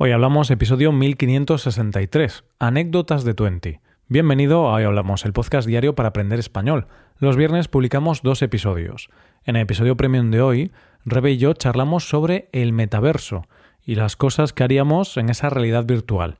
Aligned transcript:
Hoy 0.00 0.12
hablamos 0.12 0.48
episodio 0.52 0.92
1563, 0.92 2.44
Anécdotas 2.60 3.24
de 3.24 3.34
Twenty. 3.34 3.80
Bienvenido 4.06 4.68
a 4.68 4.74
Hoy 4.74 4.84
Hablamos, 4.84 5.24
el 5.24 5.32
podcast 5.32 5.66
diario 5.66 5.96
para 5.96 6.10
aprender 6.10 6.38
español. 6.38 6.86
Los 7.18 7.34
viernes 7.34 7.66
publicamos 7.66 8.22
dos 8.22 8.40
episodios. 8.42 9.10
En 9.42 9.56
el 9.56 9.62
episodio 9.62 9.96
premium 9.96 10.30
de 10.30 10.40
hoy, 10.40 10.70
Rebe 11.04 11.32
y 11.32 11.38
yo 11.38 11.52
charlamos 11.52 12.08
sobre 12.08 12.48
el 12.52 12.72
metaverso 12.72 13.48
y 13.84 13.96
las 13.96 14.14
cosas 14.14 14.52
que 14.52 14.62
haríamos 14.62 15.16
en 15.16 15.30
esa 15.30 15.50
realidad 15.50 15.84
virtual. 15.84 16.38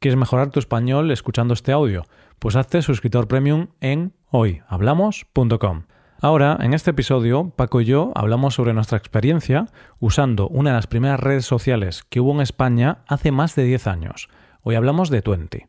¿Quieres 0.00 0.18
mejorar 0.18 0.50
tu 0.50 0.58
español 0.58 1.12
escuchando 1.12 1.54
este 1.54 1.70
audio? 1.70 2.06
Pues 2.40 2.56
hazte 2.56 2.82
suscriptor 2.82 3.28
premium 3.28 3.68
en 3.80 4.14
hoyhablamos.com. 4.30 5.84
Ahora, 6.22 6.56
en 6.62 6.72
este 6.72 6.92
episodio, 6.92 7.52
Paco 7.56 7.82
y 7.82 7.84
yo 7.84 8.12
hablamos 8.14 8.54
sobre 8.54 8.72
nuestra 8.72 8.96
experiencia 8.96 9.66
usando 10.00 10.48
una 10.48 10.70
de 10.70 10.76
las 10.76 10.86
primeras 10.86 11.20
redes 11.20 11.44
sociales 11.44 12.04
que 12.08 12.20
hubo 12.20 12.32
en 12.32 12.40
España 12.40 13.04
hace 13.06 13.32
más 13.32 13.54
de 13.54 13.64
10 13.64 13.86
años. 13.86 14.28
Hoy 14.62 14.76
hablamos 14.76 15.10
de 15.10 15.20
Twenty. 15.20 15.66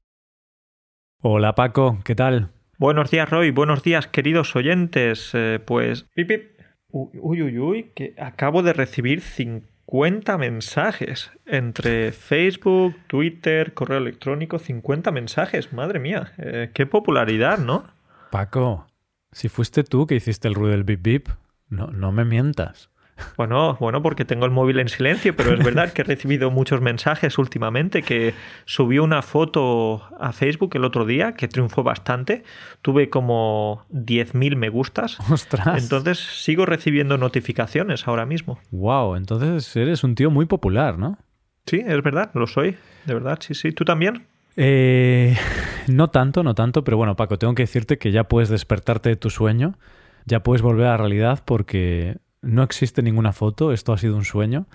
Hola 1.22 1.54
Paco, 1.54 2.00
¿qué 2.06 2.16
tal? 2.16 2.52
Buenos 2.78 3.12
días 3.12 3.30
Roy, 3.30 3.52
buenos 3.52 3.84
días 3.84 4.08
queridos 4.08 4.56
oyentes. 4.56 5.32
Eh, 5.34 5.60
pues... 5.64 6.06
Pip, 6.16 6.30
pip. 6.30 6.58
Uy, 6.90 7.42
uy, 7.42 7.60
uy, 7.60 7.92
que 7.94 8.16
acabo 8.18 8.64
de 8.64 8.72
recibir 8.72 9.20
50 9.20 10.38
mensajes 10.38 11.30
entre 11.46 12.14
Facebook, 12.14 12.96
Twitter, 13.08 13.74
correo 13.74 13.98
electrónico, 13.98 14.60
50 14.60 15.12
mensajes, 15.12 15.74
madre 15.74 16.00
mía, 16.00 16.32
eh, 16.38 16.72
qué 16.74 16.86
popularidad, 16.86 17.58
¿no? 17.58 17.84
Paco, 18.32 18.87
si 19.32 19.50
fuiste 19.50 19.84
tú 19.84 20.08
que 20.08 20.16
hiciste 20.16 20.48
el 20.48 20.56
ruido 20.56 20.72
del 20.72 20.84
bip 20.84 21.02
bip, 21.02 21.30
no, 21.70 21.88
no 21.88 22.12
me 22.12 22.26
mientas. 22.26 22.90
Bueno, 23.36 23.78
bueno, 23.80 24.02
porque 24.02 24.26
tengo 24.26 24.46
el 24.46 24.52
móvil 24.52 24.80
en 24.80 24.90
silencio, 24.90 25.36
pero 25.36 25.54
es 25.54 25.64
verdad 25.64 25.92
que 25.92 26.02
he 26.02 26.06
recibido 26.06 26.52
muchos 26.52 26.82
mensajes 26.82 27.38
últimamente, 27.38 28.04
que 28.04 28.34
subió 28.66 29.04
una 29.04 29.22
foto 29.22 30.04
a 30.20 30.32
Facebook 30.32 30.72
el 30.76 30.86
otro 30.86 31.06
día, 31.06 31.34
que 31.34 31.48
triunfó 31.48 31.84
bastante. 31.84 32.44
Tuve 32.82 33.10
como 33.10 33.86
10.000 33.92 34.56
me 34.56 34.70
gustas. 34.70 35.20
¡Ostras! 35.32 35.82
Entonces 35.82 36.20
sigo 36.20 36.66
recibiendo 36.66 37.18
notificaciones 37.18 38.08
ahora 38.08 38.26
mismo. 38.26 38.60
¡Wow! 38.72 39.16
Entonces 39.16 39.76
eres 39.76 40.04
un 40.04 40.16
tío 40.16 40.30
muy 40.30 40.46
popular, 40.46 40.98
¿no? 40.98 41.18
Sí, 41.66 41.84
es 41.86 42.02
verdad, 42.04 42.32
lo 42.34 42.48
soy. 42.48 42.78
De 43.06 43.14
verdad, 43.14 43.40
sí, 43.42 43.54
sí. 43.54 43.72
¿Tú 43.72 43.84
también? 43.84 44.28
Eh, 44.58 45.38
no 45.88 46.10
tanto, 46.10 46.44
no 46.44 46.56
tanto, 46.56 46.84
pero 46.84 46.98
bueno, 46.98 47.16
Paco, 47.16 47.38
tengo 47.38 47.56
que 47.56 47.64
decirte 47.64 47.98
que 47.98 48.12
ya 48.12 48.26
puedes 48.26 48.50
despertarte 48.50 49.10
de 49.10 49.16
tu 49.16 49.30
sueño, 49.30 49.78
ya 50.26 50.44
puedes 50.44 50.62
volver 50.62 50.88
a 50.88 50.92
la 50.92 50.98
realidad 50.98 51.44
porque 51.46 52.18
no 52.42 52.64
existe 52.64 53.02
ninguna 53.02 53.32
foto, 53.32 53.72
esto 53.72 53.94
ha 53.94 53.98
sido 53.98 54.16
un 54.18 54.26
sueño 54.26 54.66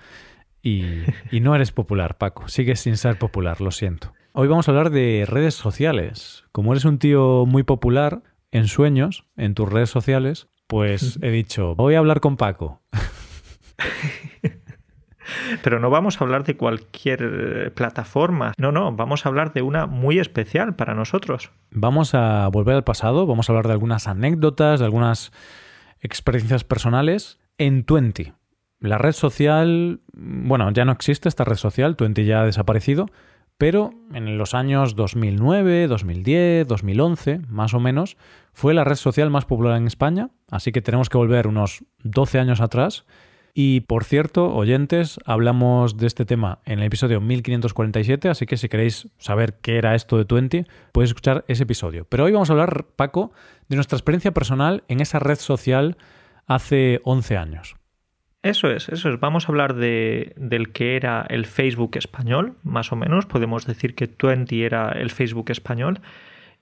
y, 0.61 0.85
y 1.31 1.41
no 1.41 1.53
eres 1.55 1.71
popular, 1.71 2.17
Paco, 2.17 2.47
sigues 2.47 2.79
sin 2.79 2.97
ser 2.97 3.19
popular, 3.19 3.61
lo 3.61 3.71
siento. 3.71 4.13
Hoy 4.31 4.47
vamos 4.47 4.67
a 4.67 4.71
hablar 4.71 4.89
de 4.89 5.25
redes 5.27 5.53
sociales. 5.53 6.43
Como 6.51 6.71
eres 6.71 6.85
un 6.85 6.97
tío 6.97 7.45
muy 7.45 7.61
popular 7.61 8.23
en 8.51 8.67
sueños, 8.67 9.25
en 9.37 9.53
tus 9.53 9.71
redes 9.71 9.91
sociales, 9.91 10.47
pues 10.65 11.19
he 11.21 11.29
dicho, 11.29 11.75
voy 11.75 11.93
a 11.95 11.99
hablar 11.99 12.19
con 12.19 12.37
Paco. 12.37 12.81
Pero 15.63 15.79
no 15.79 15.89
vamos 15.89 16.19
a 16.19 16.23
hablar 16.23 16.43
de 16.43 16.55
cualquier 16.57 17.19
eh, 17.21 17.71
plataforma. 17.71 18.53
No, 18.57 18.71
no, 18.71 18.91
vamos 18.91 19.25
a 19.25 19.29
hablar 19.29 19.53
de 19.53 19.61
una 19.61 19.85
muy 19.85 20.19
especial 20.19 20.75
para 20.75 20.93
nosotros. 20.93 21.51
Vamos 21.71 22.13
a 22.13 22.47
volver 22.49 22.75
al 22.75 22.83
pasado, 22.83 23.25
vamos 23.25 23.49
a 23.49 23.53
hablar 23.53 23.67
de 23.67 23.73
algunas 23.73 24.07
anécdotas, 24.07 24.79
de 24.79 24.85
algunas 24.85 25.31
experiencias 25.99 26.63
personales 26.63 27.39
en 27.57 27.83
Twenty. 27.83 28.33
La 28.79 28.97
red 28.97 29.13
social, 29.13 30.01
bueno, 30.13 30.69
ya 30.71 30.83
no 30.83 30.91
existe 30.91 31.29
esta 31.29 31.45
red 31.45 31.55
social, 31.55 31.95
Twenty 31.95 32.25
ya 32.25 32.41
ha 32.41 32.45
desaparecido, 32.45 33.07
pero 33.57 33.91
en 34.13 34.37
los 34.37 34.53
años 34.53 34.95
2009, 34.95 35.87
2010, 35.87 36.67
2011, 36.67 37.39
más 37.47 37.73
o 37.73 37.79
menos, 37.79 38.17
fue 38.51 38.73
la 38.73 38.83
red 38.83 38.95
social 38.95 39.29
más 39.29 39.45
popular 39.45 39.77
en 39.77 39.87
España, 39.87 40.31
así 40.51 40.73
que 40.73 40.81
tenemos 40.81 41.07
que 41.07 41.17
volver 41.17 41.47
unos 41.47 41.85
12 42.03 42.39
años 42.39 42.59
atrás 42.59 43.05
y 43.53 43.81
por 43.81 44.03
cierto, 44.03 44.53
oyentes, 44.53 45.19
hablamos 45.25 45.97
de 45.97 46.07
este 46.07 46.25
tema 46.25 46.59
en 46.65 46.79
el 46.79 46.85
episodio 46.85 47.21
1547, 47.21 48.29
así 48.29 48.47
que 48.47 48.57
si 48.57 48.67
queréis 48.67 49.07
saber 49.17 49.59
qué 49.61 49.77
era 49.77 49.93
esto 49.93 50.17
de 50.17 50.25
Twenty, 50.25 50.65
podéis 50.91 51.11
escuchar 51.11 51.45
ese 51.47 51.63
episodio. 51.63 52.05
Pero 52.09 52.23
hoy 52.23 52.31
vamos 52.31 52.49
a 52.49 52.53
hablar, 52.53 52.85
Paco, 52.95 53.31
de 53.69 53.75
nuestra 53.75 53.95
experiencia 53.95 54.31
personal 54.31 54.83
en 54.87 55.01
esa 55.01 55.19
red 55.19 55.37
social 55.37 55.97
hace 56.47 56.99
11 57.03 57.37
años. 57.37 57.75
Eso 58.41 58.69
es, 58.69 58.89
eso 58.89 59.09
es. 59.09 59.19
Vamos 59.19 59.45
a 59.45 59.51
hablar 59.51 59.75
de, 59.75 60.33
del 60.35 60.73
que 60.73 60.95
era 60.95 61.25
el 61.29 61.45
Facebook 61.45 61.91
español, 61.95 62.55
más 62.63 62.91
o 62.91 62.95
menos. 62.95 63.25
Podemos 63.25 63.65
decir 63.65 63.95
que 63.95 64.07
Twenty 64.07 64.63
era 64.63 64.89
el 64.89 65.11
Facebook 65.11 65.49
español. 65.49 66.01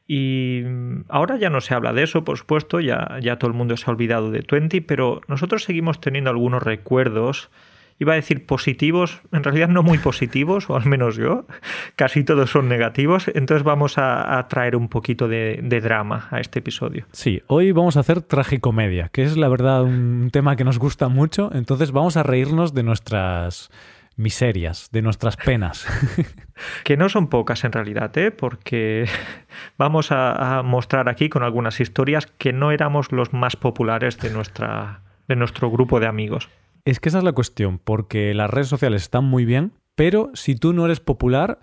Y 0.07 0.63
ahora 1.07 1.37
ya 1.37 1.49
no 1.49 1.61
se 1.61 1.73
habla 1.73 1.93
de 1.93 2.03
eso, 2.03 2.23
por 2.23 2.37
supuesto, 2.37 2.79
ya, 2.79 3.17
ya 3.21 3.37
todo 3.37 3.49
el 3.49 3.57
mundo 3.57 3.77
se 3.77 3.89
ha 3.89 3.93
olvidado 3.93 4.31
de 4.31 4.41
Twenty, 4.41 4.81
pero 4.81 5.21
nosotros 5.27 5.63
seguimos 5.63 6.01
teniendo 6.01 6.29
algunos 6.29 6.61
recuerdos, 6.63 7.49
iba 8.01 8.13
a 8.13 8.15
decir 8.15 8.45
positivos, 8.45 9.21
en 9.31 9.43
realidad 9.43 9.69
no 9.69 9.83
muy 9.83 9.99
positivos, 9.99 10.69
o 10.69 10.75
al 10.75 10.85
menos 10.85 11.17
yo, 11.17 11.45
casi 11.95 12.23
todos 12.23 12.49
son 12.49 12.67
negativos, 12.67 13.29
entonces 13.33 13.63
vamos 13.63 13.97
a, 13.97 14.45
traer 14.49 14.75
un 14.75 14.89
poquito 14.89 15.27
de, 15.27 15.59
de, 15.61 15.81
drama 15.81 16.27
a 16.31 16.39
este 16.39 16.59
episodio. 16.59 17.05
Sí, 17.11 17.43
hoy 17.45 17.71
vamos 17.71 17.95
a 17.97 17.99
hacer 17.99 18.21
tragicomedia, 18.21 19.09
que 19.09 19.23
es 19.23 19.37
la 19.37 19.49
verdad 19.49 19.83
un 19.83 20.29
tema 20.33 20.55
que 20.55 20.63
nos 20.63 20.79
gusta 20.79 21.09
mucho, 21.09 21.51
entonces 21.53 21.91
vamos 21.91 22.17
a 22.17 22.23
reírnos 22.23 22.73
de 22.73 22.83
nuestras 22.83 23.69
miserias, 24.15 24.89
de 24.91 25.01
nuestras 25.01 25.37
penas. 25.37 25.85
que 26.83 26.97
no 26.97 27.09
son 27.09 27.27
pocas 27.27 27.63
en 27.63 27.71
realidad, 27.71 28.15
¿eh? 28.17 28.31
porque 28.31 29.07
vamos 29.77 30.11
a, 30.11 30.59
a, 30.59 30.63
mostrar 30.63 31.09
aquí 31.09 31.29
con 31.29 31.43
algunas 31.43 31.79
historias 31.79 32.27
que 32.37 32.53
no 32.53 32.71
éramos 32.71 33.11
los 33.11 33.33
más 33.33 33.55
populares 33.55 34.17
de, 34.19 34.29
nuestra, 34.29 35.01
de 35.27 35.35
nuestro 35.35 35.69
grupo 35.71 35.99
de 35.99 36.07
amigos. 36.07 36.49
Es 36.85 36.99
que 36.99 37.09
esa 37.09 37.19
es 37.19 37.23
la 37.23 37.33
cuestión, 37.33 37.79
porque 37.79 38.33
las 38.33 38.49
redes 38.49 38.67
sociales 38.67 39.03
están 39.03 39.25
muy 39.25 39.45
bien, 39.45 39.73
pero 39.95 40.31
si 40.33 40.55
tú 40.55 40.73
no 40.73 40.85
eres 40.85 40.99
popular, 40.99 41.59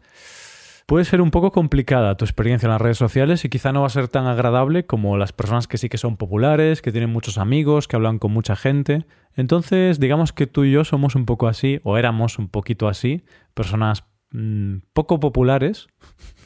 puede 0.89 1.05
ser 1.05 1.21
un 1.21 1.31
poco 1.31 1.53
complicada 1.53 2.17
tu 2.17 2.25
experiencia 2.25 2.67
en 2.67 2.73
las 2.73 2.81
redes 2.81 2.97
sociales 2.97 3.45
y 3.45 3.51
quizá 3.51 3.73
no 3.73 3.83
va 3.83 3.89
a 3.89 3.91
ser 3.91 4.09
tan 4.09 4.27
agradable 4.27 4.87
como 4.87 5.19
las 5.19 5.35
personas 5.35 5.69
que 5.69 5.77
sí 5.77 5.91
que 5.91 5.99
son 5.99 6.17
populares, 6.17 6.81
que 6.81 6.93
tienen 6.93 7.11
muchos 7.11 7.37
amigos, 7.37 7.87
que 7.87 7.97
hablan 7.97 8.19
con 8.19 8.33
mucha 8.33 8.57
gente. 8.57 9.05
Entonces, 9.37 10.01
digamos 10.01 10.33
que 10.33 10.47
tú 10.47 10.65
y 10.65 10.73
yo 10.73 10.85
somos 10.85 11.15
un 11.15 11.27
poco 11.27 11.47
así, 11.47 11.79
o 11.85 11.99
éramos 11.99 12.39
un 12.39 12.49
poquito 12.49 12.89
así, 12.89 13.23
personas 13.53 14.05
mmm, 14.31 14.79
poco 14.95 15.21
populares. 15.21 15.89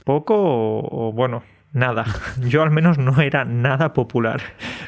Poco 0.03 0.35
o, 0.35 0.89
o, 0.91 1.13
bueno, 1.13 1.45
nada. 1.73 2.05
Yo 2.41 2.65
al 2.65 2.73
menos 2.73 2.99
no 2.99 3.21
era 3.21 3.45
nada 3.45 3.93
popular, 3.93 4.43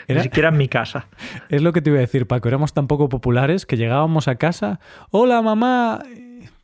¿Era? 0.08 0.18
ni 0.18 0.24
siquiera 0.24 0.48
en 0.48 0.56
mi 0.56 0.66
casa. 0.66 1.06
Es 1.48 1.62
lo 1.62 1.72
que 1.72 1.80
te 1.80 1.90
iba 1.90 1.98
a 1.98 2.00
decir, 2.00 2.26
Paco, 2.26 2.48
éramos 2.48 2.74
tan 2.74 2.88
poco 2.88 3.08
populares 3.08 3.66
que 3.66 3.76
llegábamos 3.76 4.26
a 4.26 4.34
casa, 4.34 4.80
hola 5.12 5.42
mamá, 5.42 6.02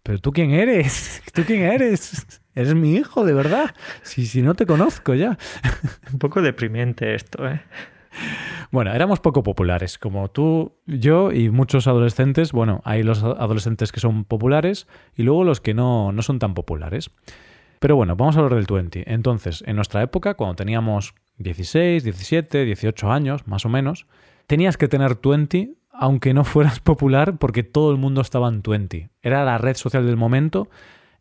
pero 0.03 0.19
tú 0.19 0.33
quién 0.33 0.51
eres, 0.51 1.23
tú 1.33 1.45
quién 1.45 1.63
eres. 1.63 2.40
Eres 2.55 2.75
mi 2.75 2.95
hijo, 2.95 3.25
de 3.25 3.33
verdad. 3.33 3.75
Si, 4.03 4.27
si 4.27 4.43
no 4.43 4.55
te 4.55 4.67
conozco 4.67 5.15
ya. 5.15 5.39
Un 6.13 6.19
poco 6.19 6.43
deprimente 6.43 7.15
esto, 7.15 7.47
¿eh? 7.49 7.63
Bueno, 8.73 8.93
éramos 8.93 9.21
poco 9.21 9.43
populares, 9.43 9.99
como 9.99 10.31
tú, 10.31 10.73
yo 10.87 11.33
y 11.33 11.49
muchos 11.51 11.87
adolescentes. 11.87 12.53
Bueno, 12.53 12.83
hay 12.85 13.03
los 13.03 13.23
adolescentes 13.23 13.93
que 13.93 14.01
son 14.01 14.25
populares 14.25 14.87
y 15.17 15.23
luego 15.23 15.45
los 15.45 15.61
que 15.61 15.75
no, 15.75 16.13
no 16.13 16.23
son 16.23 16.39
tan 16.39 16.55
populares. 16.55 17.11
Pero 17.79 17.97
bueno, 17.97 18.15
vamos 18.15 18.37
a 18.37 18.41
hablar 18.41 18.57
del 18.57 18.67
20. 18.67 19.13
Entonces, 19.13 19.65
en 19.67 19.77
nuestra 19.77 20.03
época, 20.03 20.35
cuando 20.35 20.57
teníamos 20.57 21.15
16, 21.39 22.05
17, 22.05 22.65
18 22.65 23.11
años, 23.11 23.47
más 23.47 23.65
o 23.65 23.69
menos, 23.69 24.07
tenías 24.47 24.77
que 24.77 24.89
tener 24.89 25.19
20 25.23 25.75
aunque 25.93 26.33
no 26.33 26.45
fueras 26.45 26.81
popular 26.81 27.39
porque 27.39 27.63
todo 27.63 27.91
el 27.91 27.99
mundo 27.99 28.21
estaba 28.21 28.49
en 28.49 28.63
20. 28.63 29.11
Era 29.23 29.45
la 29.45 29.59
red 29.59 29.77
social 29.77 30.07
del 30.07 30.17
momento 30.17 30.69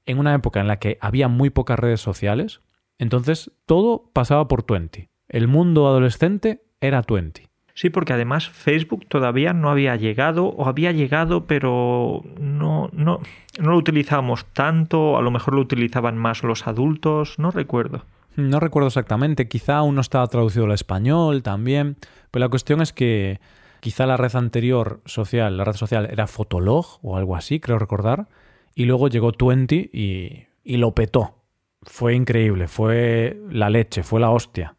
en 0.06 0.20
una 0.20 0.34
época 0.34 0.60
en 0.60 0.68
la 0.68 0.80
que 0.80 0.98
había 1.02 1.28
muy 1.28 1.50
pocas 1.50 1.80
redes 1.80 2.02
sociales, 2.02 2.62
entonces 2.98 3.52
todo 3.66 4.10
pasaba 4.14 4.48
por 4.48 4.64
Twenty. 4.64 5.10
El 5.28 5.48
mundo 5.48 5.88
adolescente 5.88 6.64
era 6.82 7.04
Twenty. 7.04 7.50
Sí, 7.74 7.90
porque 7.90 8.12
además 8.12 8.50
Facebook 8.50 9.06
todavía 9.08 9.54
no 9.54 9.70
había 9.70 9.96
llegado 9.96 10.48
o 10.48 10.68
había 10.68 10.92
llegado 10.92 11.46
pero 11.46 12.24
no, 12.38 12.90
no, 12.92 13.22
no 13.58 13.70
lo 13.72 13.78
utilizábamos 13.78 14.46
tanto, 14.52 15.18
a 15.18 15.22
lo 15.22 15.32
mejor 15.32 15.54
lo 15.54 15.62
utilizaban 15.62 16.18
más 16.18 16.44
los 16.44 16.68
adultos, 16.68 17.40
no 17.40 17.52
recuerdo. 17.52 18.04
No 18.36 18.60
recuerdo 18.60 18.88
exactamente, 18.88 19.48
quizá 19.48 19.78
aún 19.78 19.96
no 19.96 20.02
estaba 20.02 20.28
traducido 20.28 20.66
al 20.66 20.74
español 20.74 21.42
también, 21.42 21.96
pero 22.32 22.44
la 22.46 22.50
cuestión 22.50 22.82
es 22.82 22.92
que 22.92 23.40
quizá 23.80 24.06
la 24.06 24.18
red 24.18 24.36
anterior 24.36 25.00
social, 25.06 25.56
la 25.56 25.64
red 25.64 25.76
social 25.76 26.08
era 26.12 26.28
Fotolog 26.28 27.00
o 27.02 27.16
algo 27.16 27.36
así, 27.36 27.60
creo 27.60 27.80
recordar, 27.80 28.28
y 28.76 28.86
luego 28.86 29.08
llegó 29.08 29.32
Twenty 29.32 29.90
y, 29.94 30.48
y 30.64 30.78
lo 30.78 30.94
petó. 30.94 31.36
Fue 31.82 32.14
increíble, 32.14 32.68
fue 32.68 33.40
la 33.50 33.70
leche, 33.70 34.04
fue 34.04 34.20
la 34.20 34.30
hostia. 34.30 34.76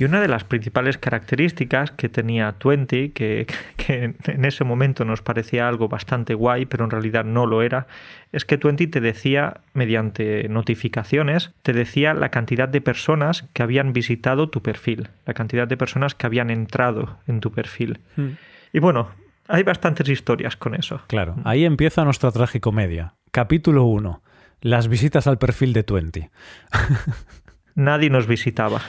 Y 0.00 0.04
una 0.04 0.20
de 0.20 0.28
las 0.28 0.44
principales 0.44 0.98
características 0.98 1.90
que 1.92 2.08
tenía 2.08 2.52
Twenty, 2.52 3.10
que, 3.10 3.46
que, 3.76 4.14
en 4.26 4.44
ese 4.44 4.64
momento 4.64 5.04
nos 5.04 5.22
parecía 5.22 5.68
algo 5.68 5.88
bastante 5.88 6.34
guay, 6.34 6.66
pero 6.66 6.84
en 6.84 6.90
realidad 6.90 7.24
no 7.24 7.46
lo 7.46 7.62
era, 7.62 7.86
es 8.32 8.44
que 8.44 8.58
Twenty 8.58 8.86
te 8.86 9.00
decía, 9.00 9.60
mediante 9.72 10.48
notificaciones, 10.48 11.52
te 11.62 11.72
decía 11.72 12.14
la 12.14 12.30
cantidad 12.30 12.68
de 12.68 12.80
personas 12.80 13.44
que 13.52 13.62
habían 13.62 13.92
visitado 13.92 14.48
tu 14.48 14.62
perfil, 14.62 15.08
la 15.26 15.34
cantidad 15.34 15.68
de 15.68 15.76
personas 15.76 16.14
que 16.14 16.26
habían 16.26 16.50
entrado 16.50 17.18
en 17.26 17.40
tu 17.40 17.52
perfil. 17.52 18.00
Hmm. 18.16 18.30
Y 18.72 18.80
bueno, 18.80 19.10
hay 19.48 19.62
bastantes 19.62 20.08
historias 20.08 20.56
con 20.56 20.74
eso. 20.74 21.02
Claro, 21.06 21.36
ahí 21.44 21.64
empieza 21.64 22.04
nuestra 22.04 22.30
tragicomedia. 22.30 23.14
Capítulo 23.30 23.84
1. 23.84 24.22
Las 24.60 24.88
visitas 24.88 25.26
al 25.26 25.38
perfil 25.38 25.72
de 25.72 25.82
Twenty. 25.82 26.30
nadie 27.74 28.10
nos 28.10 28.26
visitaba. 28.26 28.80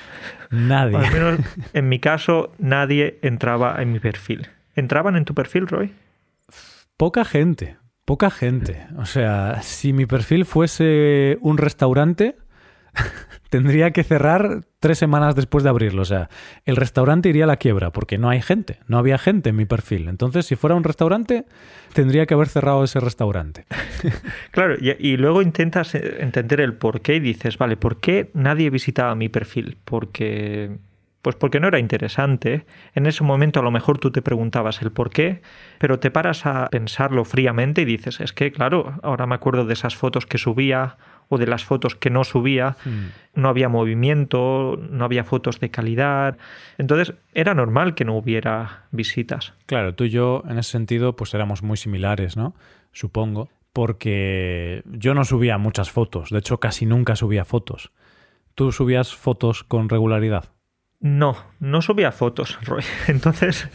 Nadie. 0.51 0.97
al 0.97 1.11
menos 1.11 1.39
en 1.73 1.89
mi 1.89 1.99
caso, 1.99 2.53
nadie 2.57 3.19
entraba 3.21 3.81
en 3.81 3.91
mi 3.91 3.99
perfil. 3.99 4.47
¿Entraban 4.75 5.15
en 5.15 5.25
tu 5.25 5.33
perfil, 5.33 5.67
Roy? 5.67 5.93
Poca 6.97 7.25
gente, 7.25 7.77
poca 8.05 8.29
gente. 8.29 8.87
O 8.97 9.05
sea, 9.05 9.61
si 9.61 9.91
mi 9.93 10.05
perfil 10.05 10.45
fuese 10.45 11.37
un 11.41 11.57
restaurante, 11.57 12.35
tendría 13.49 13.91
que 13.91 14.03
cerrar 14.03 14.65
tres 14.79 14.97
semanas 14.97 15.35
después 15.35 15.63
de 15.63 15.69
abrirlo. 15.69 16.01
O 16.01 16.05
sea, 16.05 16.29
el 16.65 16.75
restaurante 16.75 17.29
iría 17.29 17.45
a 17.45 17.47
la 17.47 17.57
quiebra 17.57 17.91
porque 17.91 18.17
no 18.17 18.29
hay 18.29 18.41
gente, 18.41 18.79
no 18.87 18.97
había 18.97 19.17
gente 19.17 19.49
en 19.49 19.55
mi 19.55 19.65
perfil. 19.65 20.07
Entonces, 20.07 20.45
si 20.45 20.55
fuera 20.55 20.75
un 20.75 20.83
restaurante, 20.83 21.45
tendría 21.93 22.25
que 22.25 22.33
haber 22.33 22.47
cerrado 22.47 22.83
ese 22.83 22.99
restaurante. 22.99 23.65
claro, 24.51 24.75
y, 24.79 25.17
luego 25.17 25.41
intentas 25.41 25.95
eh, 25.95 26.17
entender 26.19 26.61
el 26.61 26.73
por 26.73 27.01
qué 27.01 27.15
y 27.15 27.19
dices, 27.19 27.57
vale, 27.57 27.77
¿por 27.77 27.99
qué 27.99 28.29
nadie 28.33 28.69
visitaba 28.69 29.15
mi 29.15 29.29
perfil? 29.29 29.77
Porque 29.85 30.77
pues 31.21 31.35
porque 31.35 31.59
no 31.59 31.67
era 31.67 31.79
interesante. 31.79 32.67
En 32.93 33.07
ese 33.07 33.23
momento 33.23 33.59
a 33.59 33.63
lo 33.63 33.71
mejor 33.71 33.97
tú 33.97 34.11
te 34.11 34.21
preguntabas 34.21 34.83
el 34.83 34.91
por 34.91 35.09
qué, 35.09 35.41
pero 35.79 35.97
te 35.97 36.11
paras 36.11 36.45
a 36.45 36.67
pensarlo 36.69 37.25
fríamente 37.25 37.81
y 37.81 37.85
dices, 37.85 38.19
es 38.19 38.31
que 38.31 38.51
claro, 38.51 38.99
ahora 39.01 39.25
me 39.25 39.33
acuerdo 39.33 39.65
de 39.65 39.73
esas 39.73 39.95
fotos 39.95 40.27
que 40.27 40.37
subía 40.37 40.97
o 41.29 41.37
de 41.37 41.47
las 41.47 41.63
fotos 41.63 41.95
que 41.95 42.09
no 42.09 42.23
subía, 42.23 42.77
hmm. 42.85 43.39
no 43.41 43.49
había 43.49 43.69
movimiento, 43.69 44.79
no 44.89 45.05
había 45.05 45.23
fotos 45.23 45.59
de 45.59 45.71
calidad. 45.71 46.37
Entonces 46.77 47.15
era 47.33 47.53
normal 47.53 47.95
que 47.95 48.05
no 48.05 48.15
hubiera 48.15 48.85
visitas. 48.91 49.53
Claro, 49.65 49.95
tú 49.95 50.05
y 50.05 50.09
yo 50.09 50.43
en 50.47 50.57
ese 50.57 50.71
sentido 50.71 51.15
pues 51.15 51.33
éramos 51.33 51.63
muy 51.63 51.77
similares, 51.77 52.37
¿no? 52.37 52.55
Supongo, 52.91 53.49
porque 53.73 54.83
yo 54.85 55.13
no 55.13 55.25
subía 55.25 55.57
muchas 55.57 55.91
fotos, 55.91 56.29
de 56.29 56.39
hecho 56.39 56.59
casi 56.59 56.85
nunca 56.85 57.15
subía 57.15 57.43
fotos. 57.45 57.91
¿Tú 58.55 58.71
subías 58.71 59.13
fotos 59.13 59.65
con 59.65 59.89
regularidad? 59.89 60.45
No, 61.01 61.35
no 61.59 61.81
subía 61.81 62.11
fotos, 62.11 62.57
Roy. 62.65 62.83
Entonces, 63.07 63.69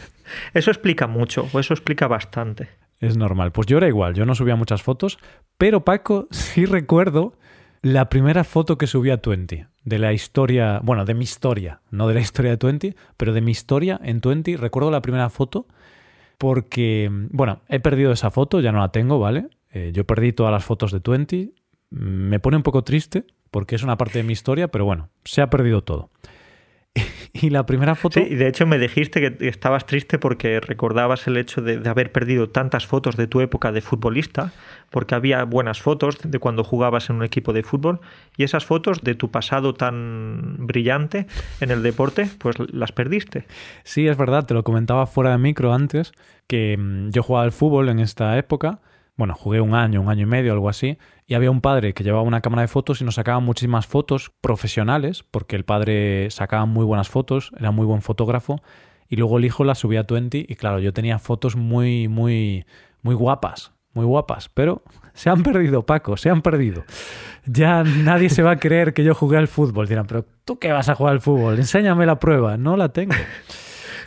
eso 0.53 0.71
explica 0.71 1.07
mucho, 1.07 1.47
o 1.53 1.59
eso 1.59 1.73
explica 1.73 2.07
bastante. 2.07 2.69
Es 2.99 3.17
normal. 3.17 3.51
Pues 3.51 3.67
yo 3.67 3.77
era 3.77 3.87
igual, 3.87 4.13
yo 4.13 4.25
no 4.25 4.35
subía 4.35 4.55
muchas 4.55 4.83
fotos, 4.83 5.17
pero 5.57 5.83
Paco 5.83 6.27
sí 6.31 6.65
recuerdo 6.65 7.33
la 7.81 8.09
primera 8.09 8.43
foto 8.43 8.77
que 8.77 8.87
subí 8.87 9.09
a 9.09 9.21
Twenty, 9.21 9.65
de 9.83 9.99
la 9.99 10.13
historia, 10.13 10.79
bueno, 10.83 11.05
de 11.05 11.13
mi 11.13 11.23
historia, 11.23 11.81
no 11.89 12.07
de 12.07 12.13
la 12.13 12.19
historia 12.21 12.51
de 12.51 12.57
Twenty, 12.57 12.95
pero 13.17 13.33
de 13.33 13.41
mi 13.41 13.51
historia 13.51 13.99
en 14.03 14.21
Twenty, 14.21 14.55
recuerdo 14.55 14.91
la 14.91 15.01
primera 15.01 15.29
foto 15.29 15.67
porque, 16.37 17.09
bueno, 17.31 17.61
he 17.67 17.79
perdido 17.79 18.11
esa 18.11 18.31
foto, 18.31 18.59
ya 18.59 18.71
no 18.71 18.79
la 18.79 18.91
tengo, 18.91 19.19
¿vale? 19.19 19.47
Eh, 19.71 19.91
yo 19.93 20.05
perdí 20.05 20.33
todas 20.33 20.51
las 20.51 20.63
fotos 20.63 20.91
de 20.91 20.99
Twenty, 20.99 21.53
me 21.89 22.39
pone 22.39 22.57
un 22.57 22.63
poco 22.63 22.83
triste 22.83 23.25
porque 23.49 23.75
es 23.75 23.83
una 23.83 23.97
parte 23.97 24.19
de 24.19 24.23
mi 24.23 24.33
historia, 24.33 24.69
pero 24.69 24.85
bueno, 24.85 25.09
se 25.23 25.41
ha 25.41 25.49
perdido 25.49 25.83
todo. 25.83 26.09
y 27.33 27.49
la 27.49 27.65
primera 27.65 27.95
foto... 27.95 28.19
Sí, 28.19 28.27
y 28.29 28.35
de 28.35 28.47
hecho 28.47 28.65
me 28.65 28.77
dijiste 28.77 29.21
que 29.21 29.47
estabas 29.47 29.85
triste 29.85 30.19
porque 30.19 30.59
recordabas 30.59 31.27
el 31.27 31.37
hecho 31.37 31.61
de, 31.61 31.87
haber 31.89 32.11
perdido 32.11 32.49
tantas 32.49 32.85
fotos 32.85 33.15
de 33.15 33.27
tu 33.27 33.41
época 33.41 33.71
de 33.71 33.81
futbolista, 33.81 34.51
porque 34.89 35.15
había 35.15 35.43
buenas 35.43 35.81
fotos 35.81 36.17
de 36.23 36.39
cuando 36.39 36.63
jugabas 36.63 37.09
en 37.09 37.17
un 37.17 37.23
equipo 37.23 37.53
de 37.53 37.63
fútbol, 37.63 38.01
y 38.37 38.43
esas 38.43 38.65
fotos 38.65 39.01
de 39.01 39.15
tu 39.15 39.31
pasado 39.31 39.73
tan 39.73 40.67
brillante 40.67 41.27
en 41.59 41.71
el 41.71 41.83
deporte, 41.83 42.29
pues 42.37 42.55
las 42.71 42.91
perdiste. 42.91 43.45
Sí, 43.83 44.07
es 44.07 44.17
verdad, 44.17 44.45
te 44.45 44.53
lo 44.53 44.63
comentaba 44.63 45.07
fuera 45.07 45.31
de 45.31 45.37
micro 45.37 45.73
antes, 45.73 46.11
que 46.47 46.77
mm, 46.77 47.09
yo 47.11 47.23
jugaba 47.23 47.45
al 47.45 47.51
fútbol 47.51 47.89
en 47.89 47.99
esta 47.99 48.37
época, 48.37 48.79
bueno, 49.21 49.35
jugué 49.35 49.61
un 49.61 49.75
año, 49.75 50.01
un 50.01 50.09
año 50.09 50.23
y 50.23 50.25
medio, 50.25 50.51
algo 50.51 50.67
así, 50.67 50.97
y 51.27 51.35
había 51.35 51.51
un 51.51 51.61
padre 51.61 51.93
que 51.93 52.03
llevaba 52.03 52.23
una 52.23 52.41
cámara 52.41 52.63
de 52.63 52.67
fotos 52.67 53.01
y 53.01 53.03
nos 53.03 53.13
sacaba 53.13 53.39
muchísimas 53.39 53.85
fotos 53.85 54.31
profesionales, 54.41 55.23
porque 55.29 55.55
el 55.55 55.63
padre 55.63 56.31
sacaba 56.31 56.65
muy 56.65 56.85
buenas 56.85 57.07
fotos, 57.07 57.51
era 57.55 57.69
muy 57.69 57.85
buen 57.85 58.01
fotógrafo, 58.01 58.63
y 59.07 59.17
luego 59.17 59.37
el 59.37 59.45
hijo 59.45 59.63
las 59.63 59.77
subía 59.77 59.99
a 59.99 60.03
Twenty, 60.05 60.47
y 60.49 60.55
claro, 60.55 60.79
yo 60.79 60.91
tenía 60.91 61.19
fotos 61.19 61.55
muy, 61.55 62.07
muy, 62.07 62.65
muy 63.03 63.13
guapas, 63.13 63.73
muy 63.93 64.05
guapas, 64.05 64.49
pero 64.49 64.81
se 65.13 65.29
han 65.29 65.43
perdido, 65.43 65.85
Paco, 65.85 66.17
se 66.17 66.31
han 66.31 66.41
perdido. 66.41 66.83
Ya 67.45 67.83
nadie 67.83 68.31
se 68.31 68.41
va 68.41 68.53
a 68.53 68.57
creer 68.57 68.95
que 68.95 69.03
yo 69.03 69.13
jugué 69.13 69.37
al 69.37 69.47
fútbol. 69.47 69.87
Dirán, 69.87 70.07
pero 70.07 70.25
¿tú 70.45 70.57
qué 70.57 70.71
vas 70.71 70.89
a 70.89 70.95
jugar 70.95 71.13
al 71.13 71.21
fútbol? 71.21 71.59
Enséñame 71.59 72.07
la 72.07 72.19
prueba. 72.19 72.57
No 72.57 72.75
la 72.75 72.89
tengo. 72.89 73.13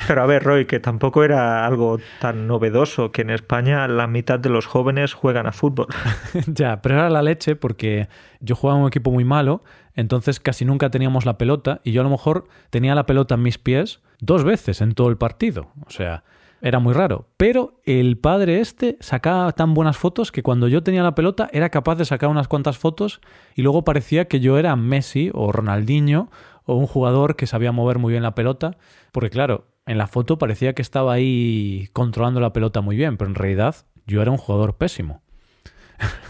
Pero 0.07 0.23
a 0.23 0.27
ver, 0.27 0.43
Roy, 0.43 0.67
que 0.67 0.81
tampoco 0.81 1.25
era 1.25 1.67
algo 1.67 1.99
tan 2.21 2.47
novedoso 2.47 3.13
que 3.13 3.23
en 3.23 3.31
España 3.31 3.89
la 3.89 4.07
mitad 4.07 4.39
de 4.39 4.49
los 4.51 4.67
jóvenes 4.67 5.15
juegan 5.15 5.47
a 5.47 5.53
fútbol. 5.53 5.87
ya, 6.47 6.83
pero 6.83 6.97
era 6.97 7.11
la 7.11 7.23
leche 7.23 7.57
porque 7.57 8.09
yo 8.41 8.55
jugaba 8.57 8.79
en 8.79 8.83
un 8.83 8.89
equipo 8.89 9.11
muy 9.11 9.25
malo, 9.25 9.63
entonces 9.95 10.41
casi 10.41 10.65
nunca 10.65 10.91
teníamos 10.91 11.25
la 11.25 11.39
pelota 11.39 11.81
y 11.85 11.93
yo 11.93 12.01
a 12.01 12.05
lo 12.05 12.11
mejor 12.11 12.49
tenía 12.71 12.95
la 12.95 13.07
pelota 13.07 13.37
en 13.37 13.43
mis 13.43 13.59
pies 13.59 14.01
dos 14.21 14.45
veces 14.45 14.81
en 14.81 14.93
todo 14.93 15.09
el 15.09 15.17
partido. 15.17 15.69
O 15.87 15.91
sea, 15.91 16.25
era 16.61 16.79
muy 16.79 16.95
raro. 16.95 17.29
Pero 17.37 17.81
el 17.85 18.17
padre 18.17 18.61
este 18.61 18.97
sacaba 19.01 19.53
tan 19.53 19.75
buenas 19.75 19.99
fotos 19.99 20.33
que 20.33 20.43
cuando 20.43 20.67
yo 20.67 20.83
tenía 20.83 21.03
la 21.03 21.15
pelota 21.15 21.49
era 21.53 21.69
capaz 21.69 21.97
de 21.97 22.07
sacar 22.07 22.31
unas 22.31 22.49
cuantas 22.49 22.79
fotos 22.79 23.21
y 23.55 23.63
luego 23.63 23.85
parecía 23.85 24.29
que 24.29 24.41
yo 24.41 24.59
era 24.59 24.75
Messi 24.75 25.31
o 25.35 25.53
Ronaldinho 25.53 26.31
o 26.65 26.77
un 26.77 26.87
jugador 26.87 27.37
que 27.37 27.47
sabía 27.47 27.71
mover 27.71 27.99
muy 27.99 28.13
bien 28.13 28.23
la 28.23 28.35
pelota. 28.35 28.79
Porque 29.13 29.29
claro, 29.29 29.67
en 29.87 29.99
la 29.99 30.07
foto 30.07 30.39
parecía 30.39 30.75
que 30.75 30.83
estaba 30.83 31.13
ahí 31.13 31.89
controlando 31.93 32.41
la 32.41 32.53
pelota 32.53 32.81
muy 32.81 32.97
bien, 32.97 33.17
pero 33.17 33.31
en 33.31 33.35
realidad 33.35 33.77
yo 34.07 34.23
era 34.23 34.31
un 34.31 34.39
jugador 34.39 34.77
pésimo. 34.77 35.23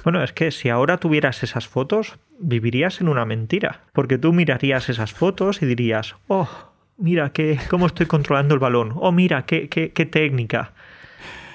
Bueno, 0.05 0.23
es 0.23 0.33
que 0.33 0.51
si 0.51 0.69
ahora 0.69 0.99
tuvieras 0.99 1.43
esas 1.43 1.67
fotos, 1.67 2.19
vivirías 2.39 3.01
en 3.01 3.09
una 3.09 3.25
mentira, 3.25 3.81
porque 3.93 4.19
tú 4.19 4.33
mirarías 4.33 4.89
esas 4.89 5.13
fotos 5.13 5.63
y 5.63 5.67
dirías, 5.67 6.17
oh, 6.29 6.49
mira 6.99 7.31
qué, 7.31 7.59
cómo 7.71 7.87
estoy 7.87 8.07
controlando 8.07 8.55
el 8.55 8.61
balón, 8.61 8.93
oh, 8.97 9.13
mira 9.13 9.47
qué, 9.47 9.69
qué, 9.69 9.93
qué 9.93 10.07
técnica. 10.07 10.75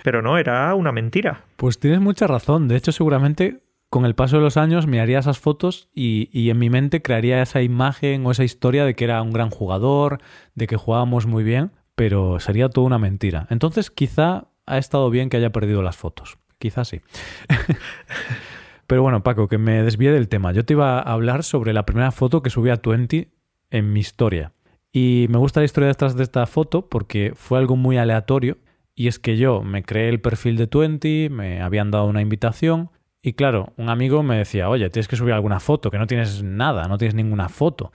Pero 0.03 0.21
no, 0.21 0.37
era 0.37 0.73
una 0.73 0.91
mentira. 0.91 1.43
Pues 1.57 1.79
tienes 1.79 1.99
mucha 1.99 2.25
razón, 2.25 2.67
de 2.67 2.77
hecho 2.77 2.91
seguramente 2.91 3.61
con 3.89 4.05
el 4.05 4.15
paso 4.15 4.37
de 4.37 4.43
los 4.43 4.57
años 4.57 4.85
miraría 4.85 5.19
esas 5.19 5.39
fotos 5.39 5.89
y, 5.93 6.29
y, 6.31 6.51
en 6.51 6.59
mi 6.59 6.69
mente 6.69 7.01
crearía 7.01 7.41
esa 7.41 7.63
imagen 7.63 8.23
o 8.25 8.31
esa 8.31 8.44
historia 8.44 8.85
de 8.85 8.94
que 8.94 9.03
era 9.03 9.21
un 9.21 9.31
gran 9.31 9.49
jugador, 9.49 10.19
de 10.53 10.68
que 10.68 10.77
jugábamos 10.77 11.25
muy 11.25 11.44
bien, 11.44 11.71
pero 11.99 12.39
sería 12.39 12.69
toda 12.69 12.87
una 12.87 12.97
mentira. 12.97 13.45
Entonces 13.49 13.91
quizá 13.91 14.47
ha 14.65 14.77
estado 14.77 15.09
bien 15.09 15.29
que 15.29 15.35
haya 15.35 15.51
perdido 15.51 15.81
las 15.81 15.97
fotos. 15.97 16.37
Quizá 16.57 16.85
sí. 16.85 17.01
pero 18.87 19.01
bueno, 19.01 19.21
Paco, 19.21 19.49
que 19.49 19.57
me 19.57 19.83
desvíe 19.83 20.09
del 20.09 20.29
tema. 20.29 20.53
Yo 20.53 20.63
te 20.63 20.75
iba 20.75 20.99
a 20.99 21.01
hablar 21.01 21.44
sobre 21.44 21.73
la 21.73 21.85
primera 21.85 22.11
foto 22.11 22.41
que 22.41 22.49
subí 22.49 22.69
a 22.69 22.77
Twenty 22.77 23.27
en 23.69 23.91
mi 23.91 23.99
historia. 23.99 24.53
Y 24.94 25.25
me 25.29 25.39
gusta 25.39 25.59
la 25.59 25.65
historia 25.65 25.89
detrás 25.89 26.15
de 26.15 26.23
esta 26.23 26.45
foto 26.45 26.87
porque 26.87 27.33
fue 27.35 27.59
algo 27.59 27.75
muy 27.75 27.97
aleatorio. 27.97 28.59
Y 28.95 29.09
es 29.09 29.19
que 29.19 29.35
yo 29.35 29.61
me 29.61 29.83
creé 29.83 30.07
el 30.07 30.21
perfil 30.21 30.56
de 30.56 30.68
Twenty, 30.68 31.27
me 31.29 31.61
habían 31.61 31.91
dado 31.91 32.06
una 32.06 32.21
invitación. 32.21 32.91
Y 33.21 33.33
claro, 33.33 33.73
un 33.75 33.89
amigo 33.89 34.23
me 34.23 34.37
decía, 34.37 34.69
oye, 34.69 34.89
tienes 34.89 35.09
que 35.09 35.18
subir 35.18 35.33
alguna 35.33 35.59
foto, 35.59 35.91
que 35.91 35.97
no 35.97 36.07
tienes 36.07 36.44
nada, 36.44 36.87
no 36.87 36.97
tienes 36.97 37.15
ninguna 37.15 37.49
foto. 37.49 37.91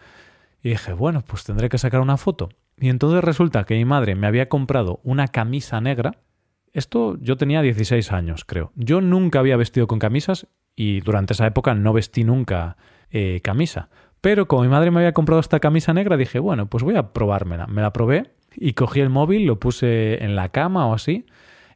Y 0.63 0.69
dije, 0.69 0.93
bueno, 0.93 1.25
pues 1.27 1.45
tendré 1.45 1.71
que 1.71 1.79
sacar 1.79 2.03
una 2.03 2.19
foto. 2.19 2.51
Y 2.79 2.89
entonces 2.89 3.23
resulta 3.23 3.65
que 3.65 3.75
mi 3.75 3.85
madre 3.85 4.15
me 4.15 4.27
había 4.27 4.49
comprado 4.49 5.01
una 5.05 5.29
camisa 5.29 5.81
negra. 5.81 6.19
Esto 6.73 7.17
yo 7.21 7.37
tenía 7.37 7.63
16 7.63 8.13
años, 8.13 8.45
creo. 8.45 8.73
Yo 8.75 9.01
nunca 9.01 9.39
había 9.39 9.57
vestido 9.57 9.87
con 9.87 9.99
camisas 9.99 10.49
y 10.75 11.01
durante 11.01 11.35
esa 11.35 11.47
época 11.47 11.75
no 11.75 11.93
vestí 11.93 12.25
nunca 12.25 12.77
eh, 13.11 13.41
camisa. 13.43 13.91
Pero 14.21 14.49
como 14.49 14.63
mi 14.63 14.69
madre 14.69 14.91
me 14.91 15.01
había 15.01 15.13
comprado 15.13 15.41
esta 15.41 15.61
camisa 15.61 15.93
negra, 15.93 16.17
dije, 16.17 16.39
bueno, 16.39 16.67
pues 16.67 16.83
voy 16.83 16.97
a 16.97 17.13
probármela. 17.13 17.67
Me 17.67 17.83
la 17.83 17.93
probé 17.93 18.33
y 18.57 18.73
cogí 18.73 19.01
el 19.01 19.11
móvil, 19.11 19.47
lo 19.47 19.61
puse 19.61 20.25
en 20.25 20.35
la 20.35 20.49
cama 20.49 20.87
o 20.87 20.95
así. 20.95 21.27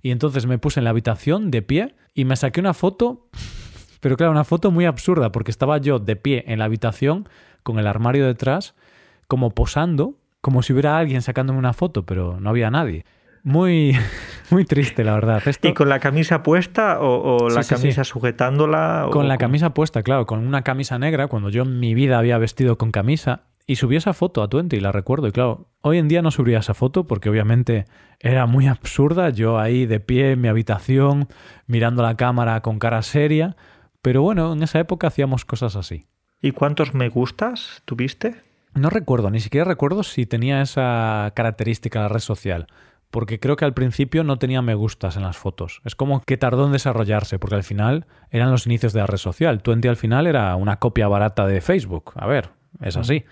Y 0.03 0.11
entonces 0.11 0.47
me 0.47 0.59
puse 0.59 0.81
en 0.81 0.85
la 0.85 0.91
habitación 0.91 1.51
de 1.51 1.63
pie 1.63 1.95
y 2.15 2.25
me 2.25 2.37
saqué 2.37 2.61
una 2.61 2.75
foto, 2.75 3.29
pero 4.01 4.17
claro, 4.17 4.33
una 4.33 4.45
foto 4.45 4.71
muy 4.71 4.85
absurda 4.85 5.31
porque 5.31 5.51
estaba 5.51 5.79
yo 5.79 5.99
de 5.99 6.17
pie 6.17 6.45
en 6.47 6.59
la 6.59 6.65
habitación 6.65 7.29
con 7.63 7.79
el 7.79 7.87
armario 7.87 8.27
detrás, 8.27 8.75
como 9.27 9.51
posando 9.51 10.18
como 10.41 10.63
si 10.63 10.73
hubiera 10.73 10.99
alguien 10.99 11.23
sacándome 11.23 11.59
una 11.59 11.73
foto, 11.73 12.05
pero 12.05 12.41
no 12.41 12.51
había 12.51 12.71
nadie. 12.71 13.05
Muy, 13.43 13.97
muy 14.51 14.65
triste, 14.65 15.05
la 15.05 15.15
verdad. 15.15 15.43
¿Y 15.63 15.73
con 15.73 15.89
la 15.89 16.01
camisa 16.01 16.43
puesta 16.43 17.01
o, 17.01 17.49
la 17.49 17.65
camisa 17.65 18.05
sujetándola? 18.05 19.09
Con 19.11 19.29
la 19.29 19.39
camisa 19.39 19.75
puesta, 19.75 20.03
claro, 20.03 20.27
con 20.27 20.47
una 20.47 20.63
camisa 20.63 20.99
negra, 20.99 21.29
cuando 21.29 21.49
yo 21.49 21.63
en 21.63 21.81
mi 21.81 21.95
vida 21.95 22.19
había 22.19 22.39
vestido 22.39 22.79
con 22.79 22.91
camisa. 22.91 23.45
Y 23.67 23.77
subí 23.77 23.97
esa 23.97 24.15
foto 24.15 24.43
a 24.43 24.49
Twenty, 24.49 24.81
la 24.81 24.93
recuerdo. 24.93 25.29
Y 25.29 25.33
claro, 25.33 25.69
hoy 25.83 25.99
en 25.99 26.09
día 26.09 26.23
no 26.23 26.31
subiría 26.31 26.61
esa 26.61 26.73
foto 26.73 27.07
porque 27.07 27.29
obviamente 27.29 27.85
era 28.19 28.47
muy 28.47 28.67
absurda. 28.67 29.29
Yo 29.29 29.59
ahí 29.59 29.85
de 29.85 30.01
pie 30.01 30.33
en 30.33 30.41
mi 30.41 30.49
habitación, 30.49 31.29
mirando 31.67 32.03
la 32.03 32.17
cámara 32.17 32.63
con 32.63 32.79
cara 32.79 33.03
seria. 33.03 33.57
Pero 34.01 34.23
bueno, 34.23 34.55
en 34.55 34.63
esa 34.63 34.79
época 34.79 35.09
hacíamos 35.09 35.45
cosas 35.45 35.77
así. 35.77 36.07
¿Y 36.41 36.53
cuántos 36.53 36.95
me 36.95 37.11
gustas 37.11 37.83
tuviste? 37.85 38.48
No 38.79 38.91
recuerdo, 38.91 39.31
ni 39.31 39.41
siquiera 39.41 39.65
recuerdo 39.65 40.03
si 40.03 40.27
tenía 40.27 40.63
esa 40.63 41.33
característica 41.35 42.01
la 42.01 42.09
red 42.09 42.21
social 42.21 42.67
porque 43.11 43.41
creo 43.41 43.57
que 43.57 43.65
al 43.65 43.75
principio 43.75 44.25
no 44.25 44.39
tenía 44.39 44.63
me 44.63 44.75
gustas 44.75 45.17
en 45.17 45.23
las 45.23 45.37
fotos. 45.37 45.81
Es 45.85 45.95
como 45.95 46.23
que 46.23 46.37
tardó 46.37 46.67
en 46.67 46.73
desarrollarse, 46.73 47.39
porque 47.39 47.57
al 47.57 47.65
final 47.65 48.07
eran 48.31 48.51
los 48.51 48.67
inicios 48.67 48.93
de 48.93 49.01
la 49.01 49.07
red 49.07 49.19
social. 49.19 49.63
Twenty 49.63 49.89
al 49.89 49.97
final 49.97 50.27
era 50.27 50.55
una 50.57 50.79
copia 50.79 51.09
barata 51.09 51.47
de 51.47 51.61
Facebook. 51.61 52.13
A 52.17 52.27
ver, 52.27 52.51
es 52.83 52.97
así. 52.97 53.25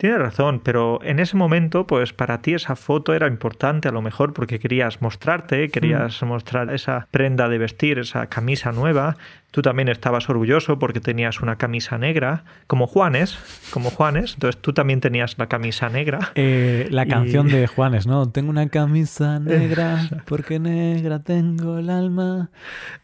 Tienes 0.00 0.18
razón, 0.18 0.60
pero 0.64 0.98
en 1.02 1.18
ese 1.18 1.36
momento, 1.36 1.86
pues 1.86 2.14
para 2.14 2.40
ti 2.40 2.54
esa 2.54 2.74
foto 2.74 3.12
era 3.12 3.26
importante 3.26 3.86
a 3.86 3.92
lo 3.92 4.00
mejor 4.00 4.32
porque 4.32 4.58
querías 4.58 5.02
mostrarte, 5.02 5.68
querías 5.68 6.22
mostrar 6.22 6.72
esa 6.72 7.06
prenda 7.10 7.50
de 7.50 7.58
vestir, 7.58 7.98
esa 7.98 8.28
camisa 8.28 8.72
nueva, 8.72 9.18
Tú 9.50 9.62
también 9.62 9.88
estabas 9.88 10.30
orgulloso 10.30 10.78
porque 10.78 11.00
tenías 11.00 11.40
una 11.40 11.56
camisa 11.56 11.98
negra, 11.98 12.44
como 12.68 12.86
Juanes, 12.86 13.36
como 13.72 13.90
Juanes. 13.90 14.34
Entonces 14.34 14.60
tú 14.62 14.72
también 14.72 15.00
tenías 15.00 15.36
la 15.38 15.48
camisa 15.48 15.88
negra. 15.88 16.30
Eh, 16.36 16.86
la 16.90 17.06
canción 17.06 17.48
de 17.48 17.66
Juanes, 17.74 18.06
¿no? 18.06 18.30
Tengo 18.30 18.50
una 18.50 18.68
camisa 18.68 19.40
negra 19.40 20.08
porque 20.26 20.60
negra 20.60 21.18
tengo 21.24 21.78
el 21.78 21.90
alma. 21.90 22.50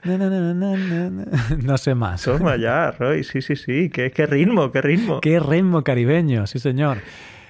no 0.04 1.78
sé 1.78 1.96
más. 1.96 2.22
Toma 2.22 2.56
ya, 2.56 2.92
Roy. 2.92 3.24
Sí, 3.24 3.42
sí, 3.42 3.56
sí. 3.56 3.90
¿Qué, 3.90 4.12
qué 4.12 4.26
ritmo, 4.26 4.70
qué 4.70 4.82
ritmo. 4.82 5.20
Qué 5.20 5.40
ritmo 5.40 5.82
caribeño, 5.82 6.46
sí, 6.46 6.60
señor. 6.60 6.98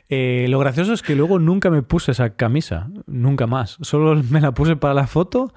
Eh, 0.09 0.47
lo 0.49 0.59
gracioso 0.59 0.95
es 0.95 1.03
que 1.03 1.17
luego 1.17 1.38
nunca 1.38 1.69
me 1.69 1.83
puse 1.83 2.12
esa 2.12 2.31
camisa, 2.31 2.88
nunca 3.07 3.47
más. 3.47 3.76
Solo 3.83 4.23
me 4.31 4.41
la 4.41 4.53
puse 4.53 4.76
para 4.76 4.95
la 4.95 5.07
foto 5.07 5.53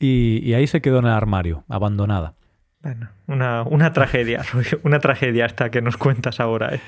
y, 0.00 0.40
y 0.42 0.54
ahí 0.54 0.66
se 0.66 0.80
quedó 0.80 0.98
en 0.98 1.04
el 1.04 1.12
armario, 1.12 1.62
abandonada. 1.68 2.34
Bueno, 2.82 3.10
una, 3.28 3.62
una 3.62 3.92
tragedia, 3.92 4.42
una 4.82 4.98
tragedia 4.98 5.46
esta 5.46 5.70
que 5.70 5.80
nos 5.80 5.96
cuentas 5.96 6.40
ahora. 6.40 6.74
¿eh? 6.74 6.80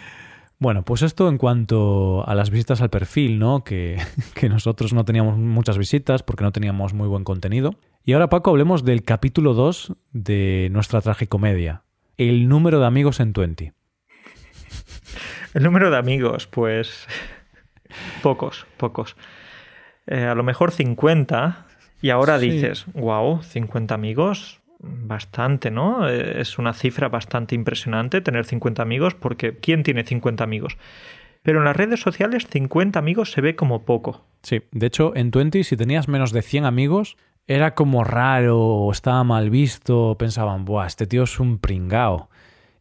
Bueno, 0.59 0.83
pues 0.85 1.03
esto 1.03 1.29
en 1.29 1.39
cuanto 1.39 2.27
a 2.29 2.35
las 2.35 2.51
visitas 2.51 2.81
al 2.81 2.91
perfil, 2.91 3.39
¿no? 3.39 3.63
Que, 3.65 3.99
que, 4.35 4.49
nosotros 4.49 4.93
no 4.93 5.05
teníamos 5.05 5.39
muchas 5.39 5.79
visitas 5.79 6.23
porque 6.23 6.45
no 6.45 6.53
teníamos 6.53 6.95
muy 6.95 7.07
buen 7.07 7.25
contenido. 7.25 7.75
Y 8.05 8.13
ahora, 8.13 8.29
Paco, 8.29 8.51
hablemos 8.51 8.85
del 8.85 9.03
capítulo 9.05 9.55
2 9.55 9.95
de 10.13 10.69
nuestra 10.73 11.01
tragicomedia. 11.01 11.83
El 12.17 12.49
número 12.49 12.81
de 12.81 12.87
amigos 12.87 13.21
en 13.21 13.33
Twenty. 13.33 13.73
El 15.55 15.63
número 15.63 15.91
de 15.91 15.97
amigos, 15.97 16.49
pues... 16.49 17.07
pocos, 18.23 18.67
pocos. 18.77 19.17
Eh, 20.07 20.25
a 20.25 20.35
lo 20.35 20.43
mejor 20.43 20.73
50. 20.73 21.67
Y 22.03 22.11
ahora 22.11 22.39
dices, 22.39 22.85
wow, 22.93 23.43
50 23.43 23.95
amigos, 23.95 24.61
bastante, 24.85 25.71
¿no? 25.71 26.09
Es 26.09 26.59
una 26.59 26.73
cifra 26.73 27.09
bastante 27.09 27.55
impresionante 27.55 28.21
tener 28.21 28.45
50 28.45 28.83
amigos 28.83 29.15
porque 29.15 29.59
¿quién 29.59 29.83
tiene 29.83 30.05
50 30.05 30.45
amigos? 30.45 30.77
Pero 31.43 31.59
en 31.59 31.65
las 31.65 31.77
redes 31.77 32.01
sociales 32.01 32.47
50 32.51 32.99
amigos 32.99 33.33
se 33.33 33.41
ve 33.41 33.57
como 33.57 33.85
poco. 33.85 34.25
Sí, 34.43 34.63
de 34.73 34.87
hecho 34.87 35.13
en 35.15 35.31
Twenty 35.31 35.65
si 35.65 35.77
tenías 35.77 36.09
menos 36.09 36.33
de 36.33 36.43
100 36.43 36.65
amigos 36.65 37.17
era 37.47 37.75
como 37.75 38.05
raro, 38.05 38.89
estaba 38.91 39.23
mal 39.23 39.51
visto, 39.51 40.17
pensaban, 40.19 40.65
buah, 40.65 40.87
este 40.87 41.07
tío 41.07 41.25
es 41.25 41.39
un 41.39 41.59
pringao. 41.59 42.31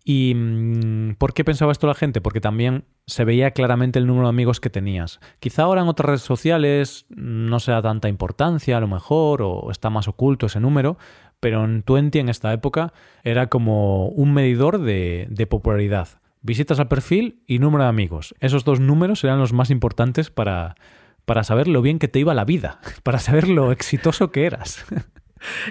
¿Y 0.05 0.33
mm, 0.35 1.15
por 1.15 1.33
qué 1.33 1.43
pensaba 1.43 1.71
esto 1.71 1.87
la 1.87 1.93
gente? 1.93 2.21
Porque 2.21 2.41
también 2.41 2.85
se 3.05 3.25
veía 3.25 3.51
claramente 3.51 3.99
el 3.99 4.07
número 4.07 4.27
de 4.27 4.31
amigos 4.31 4.59
que 4.59 4.69
tenías. 4.69 5.19
Quizá 5.39 5.63
ahora 5.63 5.81
en 5.81 5.87
otras 5.87 6.07
redes 6.07 6.21
sociales 6.21 7.05
no 7.09 7.59
sea 7.59 7.81
tanta 7.81 8.09
importancia, 8.09 8.77
a 8.77 8.81
lo 8.81 8.87
mejor, 8.87 9.41
o 9.41 9.71
está 9.71 9.89
más 9.89 10.07
oculto 10.07 10.45
ese 10.45 10.59
número, 10.59 10.97
pero 11.43 11.65
en 11.65 11.83
Twenty 11.83 12.19
en 12.19 12.29
esta 12.29 12.53
época 12.53 12.93
era 13.25 13.47
como 13.47 14.07
un 14.07 14.33
medidor 14.33 14.79
de, 14.79 15.47
popularidad. 15.49 16.07
Visitas 16.41 16.79
al 16.79 16.87
perfil 16.87 17.41
y 17.47 17.59
número 17.59 17.83
de 17.83 17.89
amigos. 17.89 18.33
Esos 18.39 18.63
dos 18.63 18.79
números 18.79 19.25
eran 19.25 19.39
los 19.39 19.51
más 19.51 19.69
importantes 19.69 20.29
para, 20.29 20.75
para 21.25 21.43
saber 21.43 21.67
lo 21.67 21.81
bien 21.81 21.99
que 21.99 22.07
te 22.07 22.19
iba 22.19 22.33
la 22.33 22.45
vida, 22.45 22.79
para 23.03 23.19
saber 23.19 23.49
lo 23.49 23.73
exitoso 23.73 24.31
que 24.31 24.45
eras. 24.45 24.85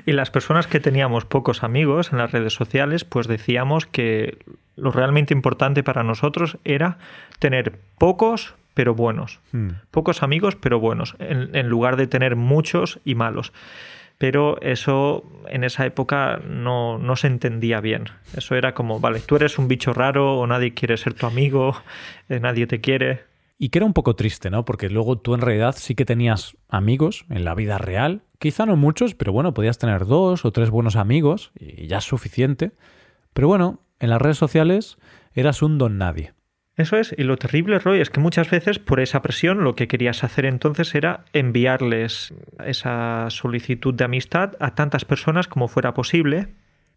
Y 0.05 0.13
las 0.13 0.31
personas 0.31 0.67
que 0.67 0.81
teníamos 0.81 1.25
pocos 1.25 1.63
amigos 1.63 2.13
en 2.13 2.19
las 2.19 2.31
redes 2.31 2.53
sociales, 2.53 3.07
pues 3.07 3.27
decíamos 3.27 3.87
que 3.87 4.37
lo 4.77 4.91
realmente 4.91 5.33
importante 5.33 5.83
para 5.83 6.03
nosotros 6.03 6.59
era 6.63 6.99
tener 7.39 7.81
pocos 7.97 8.55
pero 8.75 8.95
buenos. 8.95 9.41
Hmm. 9.53 9.71
Pocos 9.91 10.23
amigos 10.23 10.57
pero 10.57 10.79
buenos, 10.79 11.17
en 11.19 11.69
lugar 11.69 11.97
de 11.97 12.07
tener 12.07 12.37
muchos 12.37 13.01
y 13.07 13.15
malos 13.15 13.55
pero 14.23 14.61
eso 14.61 15.25
en 15.49 15.65
esa 15.65 15.85
época 15.85 16.41
no, 16.49 16.97
no, 16.97 17.17
se 17.17 17.27
entendía 17.27 17.81
bien. 17.81 18.05
Eso 18.37 18.55
era 18.55 18.73
como, 18.73 19.01
vale, 19.01 19.19
tú 19.19 19.35
eres 19.35 19.59
un 19.59 19.67
bicho 19.67 19.93
raro 19.93 20.39
o 20.39 20.47
nadie 20.47 20.75
quiere 20.75 20.97
ser 20.97 21.15
tu 21.15 21.27
amigo, 21.27 21.75
eh, 22.29 22.39
nadie 22.39 22.69
te 22.69 22.81
quiere. 22.81 23.25
Y 23.59 23.71
que 23.71 23.81
era 23.81 23.85
un 23.85 23.95
poco 23.95 24.15
triste, 24.15 24.49
¿no? 24.49 24.65
Porque 24.65 24.91
luego 24.91 25.19
tú 25.19 25.35
en 25.35 25.41
realidad 25.41 25.75
sí 25.77 25.97
que 25.97 26.05
tenías 26.05 26.57
amigos 26.69 27.25
en 27.31 27.45
la 27.45 27.57
vida 27.57 27.79
real, 27.79 28.23
quizá 28.39 28.65
no 28.65 28.77
muchos, 28.77 29.17
pero 29.17 29.33
bueno, 29.33 29.55
podías 29.55 29.79
tener 29.79 30.07
dos 30.07 30.45
o 30.45 30.53
tres 30.53 30.71
buenos 30.71 30.95
amigos 30.95 31.51
y 31.59 31.89
ya 31.89 31.99
es 31.99 32.05
suficiente. 32.05 32.71
Pero 33.33 33.49
bueno, 33.49 33.81
en 33.99 34.11
las 34.11 34.23
redes 34.23 34.39
sociales 34.39 34.99
eras 35.35 35.63
un 35.63 35.79
don 35.79 35.99
nadie. 35.99 36.33
Eso 36.77 36.97
es, 36.97 37.15
y 37.17 37.25
lo 37.25 37.37
terrible, 37.37 37.79
Roy, 37.79 38.01
es 38.01 38.09
que 38.09 38.21
muchas 38.21 38.51
veces 38.51 38.79
por 38.79 39.01
esa 39.01 39.21
presión 39.21 39.63
lo 39.63 39.75
que 39.75 39.89
querías 39.89 40.25
hacer 40.25 40.47
entonces 40.47 40.95
era 40.95 41.25
enviarles 41.35 42.33
esa 42.65 43.27
solicitud 43.29 43.93
de 43.93 44.05
amistad 44.05 44.53
a 44.59 44.75
tantas 44.75 45.05
personas 45.05 45.49
como 45.49 45.69
fuera 45.69 45.93
posible, 45.93 46.49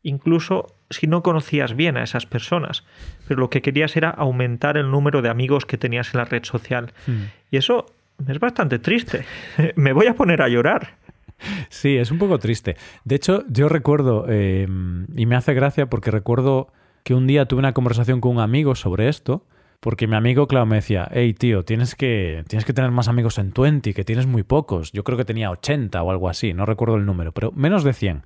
incluso 0.02 0.68
si 0.90 1.08
no 1.08 1.24
conocías 1.24 1.76
bien 1.76 1.98
a 1.98 2.04
esas 2.04 2.26
personas, 2.26 2.86
pero 3.28 3.42
lo 3.42 3.50
que 3.50 3.62
querías 3.62 3.98
era 3.98 4.12
aumentar 4.12 4.78
el 4.78 4.90
número 4.90 5.22
de 5.22 5.30
amigos 5.30 5.66
que 5.66 5.78
tenías 5.78 6.14
en 6.14 6.20
la 6.20 6.26
red 6.26 6.46
social. 6.46 6.94
Hmm. 7.06 7.24
Y 7.52 7.58
eso 7.58 7.88
es 8.26 8.40
bastante 8.40 8.80
triste. 8.80 9.26
Me 9.76 9.92
voy 9.92 10.08
a 10.08 10.14
poner 10.14 10.42
a 10.42 10.48
llorar. 10.48 10.96
Sí, 11.68 11.98
es 11.98 12.12
un 12.12 12.18
poco 12.18 12.40
triste. 12.40 12.78
De 13.04 13.16
hecho, 13.16 13.44
yo 13.50 13.68
recuerdo, 13.68 14.26
eh, 14.30 14.68
y 15.16 15.26
me 15.26 15.36
hace 15.36 15.54
gracia 15.54 15.88
porque 15.90 16.10
recuerdo 16.10 16.72
que 17.04 17.14
un 17.14 17.28
día 17.28 17.46
tuve 17.46 17.60
una 17.60 17.74
conversación 17.74 18.22
con 18.22 18.32
un 18.32 18.40
amigo 18.40 18.74
sobre 18.74 19.10
esto, 19.10 19.44
porque 19.80 20.08
mi 20.08 20.16
amigo, 20.16 20.48
claro, 20.48 20.66
me 20.66 20.78
decía, 20.78 21.08
hey, 21.12 21.34
tío, 21.34 21.64
tienes 21.64 21.96
que, 21.96 22.44
tienes 22.48 22.66
que 22.66 22.74
tener 22.74 22.92
más 22.92 23.08
amigos 23.08 23.38
en 23.38 23.52
Twenty, 23.52 23.94
que 23.94 24.04
tienes 24.04 24.26
muy 24.26 24.44
pocos. 24.44 24.92
Yo 24.92 25.04
creo 25.04 25.18
que 25.18 25.26
tenía 25.26 25.52
80 25.52 26.02
o 26.02 26.12
algo 26.12 26.30
así, 26.30 26.54
no 26.54 26.66
recuerdo 26.66 26.96
el 26.96 27.06
número, 27.06 27.32
pero 27.32 27.52
menos 27.52 27.84
de 27.84 27.94
100. 27.94 28.24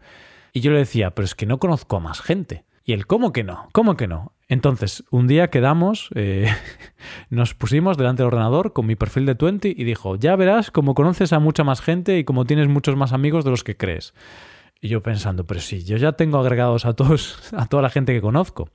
Y 0.53 0.61
yo 0.61 0.71
le 0.71 0.79
decía, 0.79 1.11
pero 1.11 1.25
es 1.25 1.35
que 1.35 1.45
no 1.45 1.59
conozco 1.59 1.97
a 1.97 1.99
más 1.99 2.21
gente. 2.21 2.63
Y 2.83 2.93
él, 2.93 3.05
¿cómo 3.05 3.33
que 3.33 3.43
no? 3.43 3.69
¿Cómo 3.71 3.95
que 3.95 4.07
no? 4.07 4.33
Entonces, 4.47 5.03
un 5.11 5.27
día 5.27 5.51
quedamos, 5.51 6.09
eh, 6.15 6.47
nos 7.29 7.53
pusimos 7.53 7.97
delante 7.97 8.23
del 8.23 8.27
ordenador 8.27 8.73
con 8.73 8.87
mi 8.87 8.95
perfil 8.95 9.27
de 9.27 9.35
Twenty 9.35 9.75
y 9.77 9.83
dijo, 9.83 10.15
ya 10.15 10.35
verás 10.35 10.71
cómo 10.71 10.95
conoces 10.95 11.31
a 11.33 11.39
mucha 11.39 11.63
más 11.63 11.81
gente 11.81 12.17
y 12.17 12.23
cómo 12.23 12.45
tienes 12.45 12.67
muchos 12.67 12.95
más 12.95 13.13
amigos 13.13 13.45
de 13.45 13.51
los 13.51 13.63
que 13.63 13.77
crees. 13.77 14.15
Y 14.81 14.87
yo 14.87 15.03
pensando, 15.03 15.45
pero 15.45 15.59
sí, 15.59 15.83
yo 15.83 15.97
ya 15.97 16.13
tengo 16.13 16.39
agregados 16.39 16.85
a 16.85 16.93
todos, 16.93 17.53
a 17.57 17.67
toda 17.67 17.83
la 17.83 17.89
gente 17.89 18.13
que 18.13 18.21
conozco. 18.21 18.69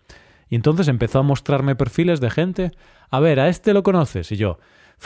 Y 0.55 0.57
entonces 0.57 0.87
empezó 0.87 1.19
a 1.19 1.23
mostrarme 1.23 1.75
perfiles 1.75 2.21
de 2.21 2.31
gente. 2.31 2.71
A 3.11 3.19
ver, 3.19 3.41
a 3.41 3.49
este 3.49 3.75
lo 3.75 3.83
conoces. 3.83 4.31
Y 4.31 4.37
yo, 4.37 4.61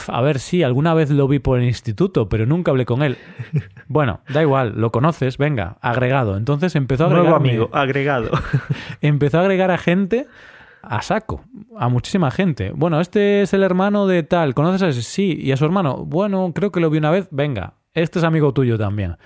a 0.07 0.21
ver, 0.21 0.40
sí, 0.40 0.62
alguna 0.62 0.93
vez 0.93 1.09
lo 1.09 1.26
vi 1.26 1.38
por 1.38 1.59
el 1.59 1.64
instituto, 1.64 2.28
pero 2.28 2.45
nunca 2.45 2.71
hablé 2.71 2.85
con 2.85 3.02
él. 3.02 3.17
Bueno, 3.88 4.21
da 4.28 4.43
igual, 4.43 4.75
lo 4.76 4.93
conoces, 4.93 5.38
venga, 5.38 5.78
agregado. 5.81 6.37
Entonces 6.37 6.76
empezó 6.76 7.05
a 7.05 7.07
agregar. 7.07 7.31
Nuevo 7.31 7.37
amigo, 7.38 7.71
agregado. 7.73 8.31
empezó 9.00 9.38
a 9.38 9.40
agregar 9.40 9.71
a 9.71 9.78
gente 9.78 10.26
a 10.83 11.00
saco, 11.00 11.43
a 11.78 11.88
muchísima 11.88 12.31
gente. 12.31 12.73
Bueno, 12.75 13.00
este 13.00 13.40
es 13.40 13.55
el 13.55 13.62
hermano 13.62 14.07
de 14.07 14.25
tal, 14.25 14.52
¿conoces 14.52 14.83
a 14.83 14.88
ese? 14.88 15.00
Sí, 15.00 15.35
y 15.40 15.52
a 15.52 15.57
su 15.57 15.64
hermano, 15.64 16.05
bueno, 16.05 16.52
creo 16.55 16.73
que 16.73 16.81
lo 16.81 16.90
vi 16.90 16.99
una 16.99 17.11
vez, 17.11 17.26
venga, 17.31 17.73
este 17.95 18.19
es 18.19 18.25
amigo 18.26 18.52
tuyo 18.52 18.76
también. 18.76 19.17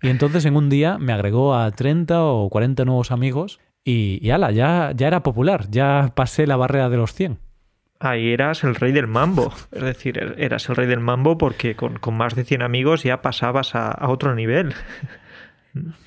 Y 0.00 0.10
entonces 0.10 0.44
en 0.44 0.54
un 0.54 0.68
día 0.68 0.98
me 0.98 1.12
agregó 1.12 1.56
a 1.56 1.68
30 1.72 2.22
o 2.22 2.48
40 2.50 2.84
nuevos 2.84 3.10
amigos 3.10 3.58
y, 3.84 4.18
y 4.26 4.30
ala, 4.30 4.50
ya, 4.50 4.92
ya 4.94 5.06
era 5.06 5.22
popular, 5.22 5.66
ya 5.70 6.12
pasé 6.14 6.46
la 6.46 6.56
barrera 6.56 6.88
de 6.88 6.96
los 6.96 7.14
100. 7.14 7.38
Ahí 7.98 8.32
eras 8.32 8.64
el 8.64 8.74
rey 8.74 8.90
del 8.92 9.06
mambo, 9.06 9.52
es 9.70 9.82
decir, 9.82 10.18
er, 10.18 10.34
eras 10.38 10.68
el 10.68 10.76
rey 10.76 10.88
del 10.88 11.00
mambo 11.00 11.38
porque 11.38 11.76
con, 11.76 11.98
más 12.12 12.34
de 12.34 12.44
100 12.44 12.62
amigos 12.62 13.04
ya 13.04 13.22
pasabas 13.22 13.74
a, 13.74 13.90
a 13.90 14.08
otro 14.08 14.34
nivel. 14.34 14.74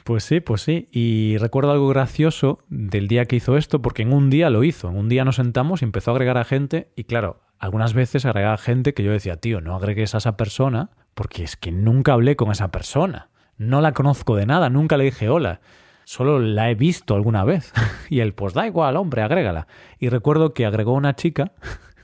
Pues 0.04 0.24
sí, 0.24 0.42
pues 0.42 0.62
sí. 0.62 0.90
Y 0.92 1.38
recuerdo 1.40 1.72
algo 1.72 1.88
gracioso 1.88 2.60
del 2.70 3.08
día 3.08 3.26
que 3.26 3.38
hizo 3.38 3.58
esto, 3.58 3.82
porque 3.82 4.04
en 4.04 4.14
un 4.14 4.30
día 4.30 4.52
lo 4.52 4.64
hizo. 4.64 4.90
En 4.90 4.96
un 4.96 5.10
día 5.10 5.26
nos 5.26 5.38
sentamos 5.38 5.82
y 5.82 5.86
empezó 5.86 6.12
a 6.12 6.14
agregar 6.14 6.38
a 6.38 6.44
gente. 6.44 6.92
Y 6.96 7.06
claro, 7.06 7.42
algunas 7.58 7.96
veces 7.96 8.26
agregaba 8.26 8.60
gente 8.60 8.94
que 8.94 9.02
yo 9.02 9.12
decía, 9.12 9.38
tío, 9.38 9.62
no 9.62 9.76
agregues 9.76 10.14
a 10.14 10.20
esa 10.20 10.38
persona, 10.38 10.92
porque 11.16 11.44
es 11.44 11.56
que 11.56 11.72
nunca 11.72 12.14
hablé 12.14 12.36
con 12.36 12.52
esa 12.52 12.70
persona. 12.70 13.30
No 13.58 13.82
la 13.82 13.94
conozco 13.94 14.36
de 14.36 14.46
nada, 14.46 14.70
nunca 14.70 14.98
le 14.98 15.06
dije 15.06 15.30
hola 15.30 15.62
solo 16.06 16.40
la 16.40 16.72
he 16.72 16.76
visto 16.76 17.16
alguna 17.16 17.44
vez. 17.44 17.74
y 18.10 18.22
él, 18.22 18.34
pues 18.34 18.54
da 18.54 18.66
igual, 18.66 18.96
hombre, 18.96 19.22
agrégala. 19.22 19.68
Y 20.00 20.10
recuerdo 20.10 20.54
que 20.54 20.66
agregó 20.66 20.94
una 20.94 21.16
chica 21.16 21.52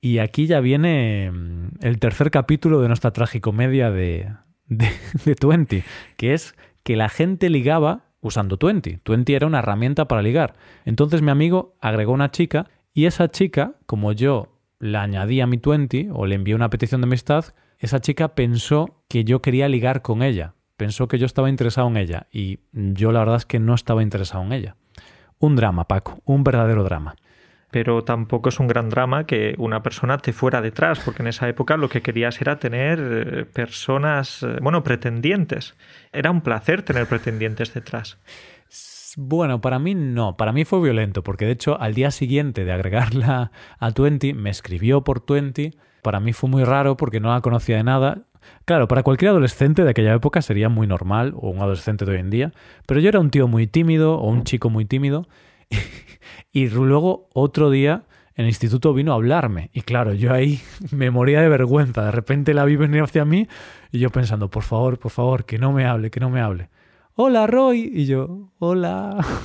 Y 0.00 0.18
aquí 0.18 0.46
ya 0.46 0.60
viene 0.60 1.30
mm, 1.32 1.68
el 1.80 1.98
tercer 1.98 2.30
capítulo 2.30 2.80
de 2.80 2.86
nuestra 2.86 3.12
tragicomedia 3.12 3.90
de, 3.90 4.30
de, 4.66 4.88
de 5.24 5.34
Twenty, 5.34 5.82
que 6.16 6.32
es 6.32 6.54
que 6.82 6.94
la 6.96 7.08
gente 7.08 7.50
ligaba 7.50 8.04
usando 8.20 8.56
Twenty. 8.56 8.98
Twenty 8.98 9.34
era 9.34 9.46
una 9.48 9.58
herramienta 9.58 10.06
para 10.06 10.22
ligar. 10.22 10.54
Entonces 10.84 11.22
mi 11.22 11.30
amigo 11.30 11.76
agregó 11.80 12.12
una 12.12 12.30
chica 12.30 12.68
y 12.92 13.06
esa 13.06 13.28
chica, 13.28 13.72
como 13.86 14.12
yo 14.12 14.60
la 14.78 15.02
añadí 15.02 15.40
a 15.40 15.46
mi 15.48 15.58
Twenty 15.58 16.08
o 16.12 16.26
le 16.26 16.36
envié 16.36 16.54
una 16.54 16.70
petición 16.70 17.00
de 17.00 17.06
amistad, 17.06 17.46
esa 17.78 18.00
chica 18.00 18.36
pensó 18.36 19.02
que 19.08 19.24
yo 19.24 19.42
quería 19.42 19.68
ligar 19.68 20.02
con 20.02 20.22
ella. 20.22 20.54
Pensó 20.76 21.08
que 21.08 21.18
yo 21.18 21.26
estaba 21.26 21.48
interesado 21.48 21.88
en 21.88 21.96
ella 21.96 22.26
y 22.30 22.60
yo 22.72 23.12
la 23.12 23.20
verdad 23.20 23.36
es 23.36 23.46
que 23.46 23.58
no 23.58 23.74
estaba 23.74 24.02
interesado 24.02 24.44
en 24.44 24.52
ella. 24.52 24.76
Un 25.38 25.56
drama, 25.56 25.84
Paco, 25.84 26.20
un 26.24 26.44
verdadero 26.44 26.84
drama 26.84 27.16
pero 27.76 28.04
tampoco 28.04 28.48
es 28.48 28.58
un 28.58 28.68
gran 28.68 28.88
drama 28.88 29.26
que 29.26 29.54
una 29.58 29.82
persona 29.82 30.16
te 30.16 30.32
fuera 30.32 30.62
detrás, 30.62 31.00
porque 31.00 31.22
en 31.22 31.28
esa 31.28 31.46
época 31.46 31.76
lo 31.76 31.90
que 31.90 32.00
querías 32.00 32.40
era 32.40 32.58
tener 32.58 32.98
eh, 32.98 33.44
personas, 33.44 34.42
eh, 34.42 34.56
bueno, 34.62 34.82
pretendientes. 34.82 35.76
Era 36.10 36.30
un 36.30 36.40
placer 36.40 36.82
tener 36.82 37.06
pretendientes 37.06 37.74
detrás. 37.74 38.18
Bueno, 39.18 39.60
para 39.60 39.78
mí 39.78 39.94
no, 39.94 40.38
para 40.38 40.52
mí 40.52 40.64
fue 40.64 40.80
violento, 40.80 41.22
porque 41.22 41.44
de 41.44 41.52
hecho 41.52 41.78
al 41.78 41.92
día 41.92 42.10
siguiente 42.10 42.64
de 42.64 42.72
agregarla 42.72 43.50
a 43.78 43.90
Twenty, 43.92 44.32
me 44.32 44.48
escribió 44.48 45.04
por 45.04 45.20
Twenty, 45.20 45.72
para 46.02 46.20
mí 46.20 46.32
fue 46.32 46.48
muy 46.48 46.64
raro 46.64 46.96
porque 46.96 47.20
no 47.20 47.32
la 47.32 47.40
conocía 47.40 47.76
de 47.76 47.84
nada. 47.84 48.22
Claro, 48.64 48.88
para 48.88 49.02
cualquier 49.02 49.30
adolescente 49.30 49.84
de 49.84 49.90
aquella 49.90 50.14
época 50.14 50.42
sería 50.42 50.68
muy 50.68 50.86
normal, 50.86 51.34
o 51.36 51.50
un 51.50 51.58
adolescente 51.58 52.04
de 52.04 52.12
hoy 52.12 52.18
en 52.18 52.30
día, 52.30 52.52
pero 52.86 53.00
yo 53.00 53.08
era 53.08 53.20
un 53.20 53.30
tío 53.30 53.48
muy 53.48 53.66
tímido, 53.66 54.18
o 54.18 54.28
un 54.28 54.44
chico 54.44 54.70
muy 54.70 54.84
tímido, 54.84 55.28
y 56.52 56.68
luego 56.68 57.28
otro 57.32 57.70
día 57.70 58.04
el 58.36 58.46
instituto 58.46 58.92
vino 58.92 59.12
a 59.12 59.14
hablarme. 59.14 59.70
Y 59.72 59.80
claro, 59.80 60.12
yo 60.12 60.32
ahí 60.32 60.60
me 60.92 61.10
moría 61.10 61.40
de 61.40 61.48
vergüenza. 61.48 62.04
De 62.04 62.10
repente 62.10 62.54
la 62.54 62.64
vi 62.64 62.76
venir 62.76 63.02
hacia 63.02 63.24
mí 63.24 63.48
y 63.90 63.98
yo 63.98 64.10
pensando, 64.10 64.50
por 64.50 64.62
favor, 64.62 64.98
por 64.98 65.10
favor, 65.10 65.44
que 65.44 65.58
no 65.58 65.72
me 65.72 65.86
hable, 65.86 66.10
que 66.10 66.20
no 66.20 66.30
me 66.30 66.40
hable. 66.40 66.68
Hola, 67.14 67.46
Roy. 67.46 67.90
Y 67.92 68.06
yo, 68.06 68.50
hola. 68.58 69.24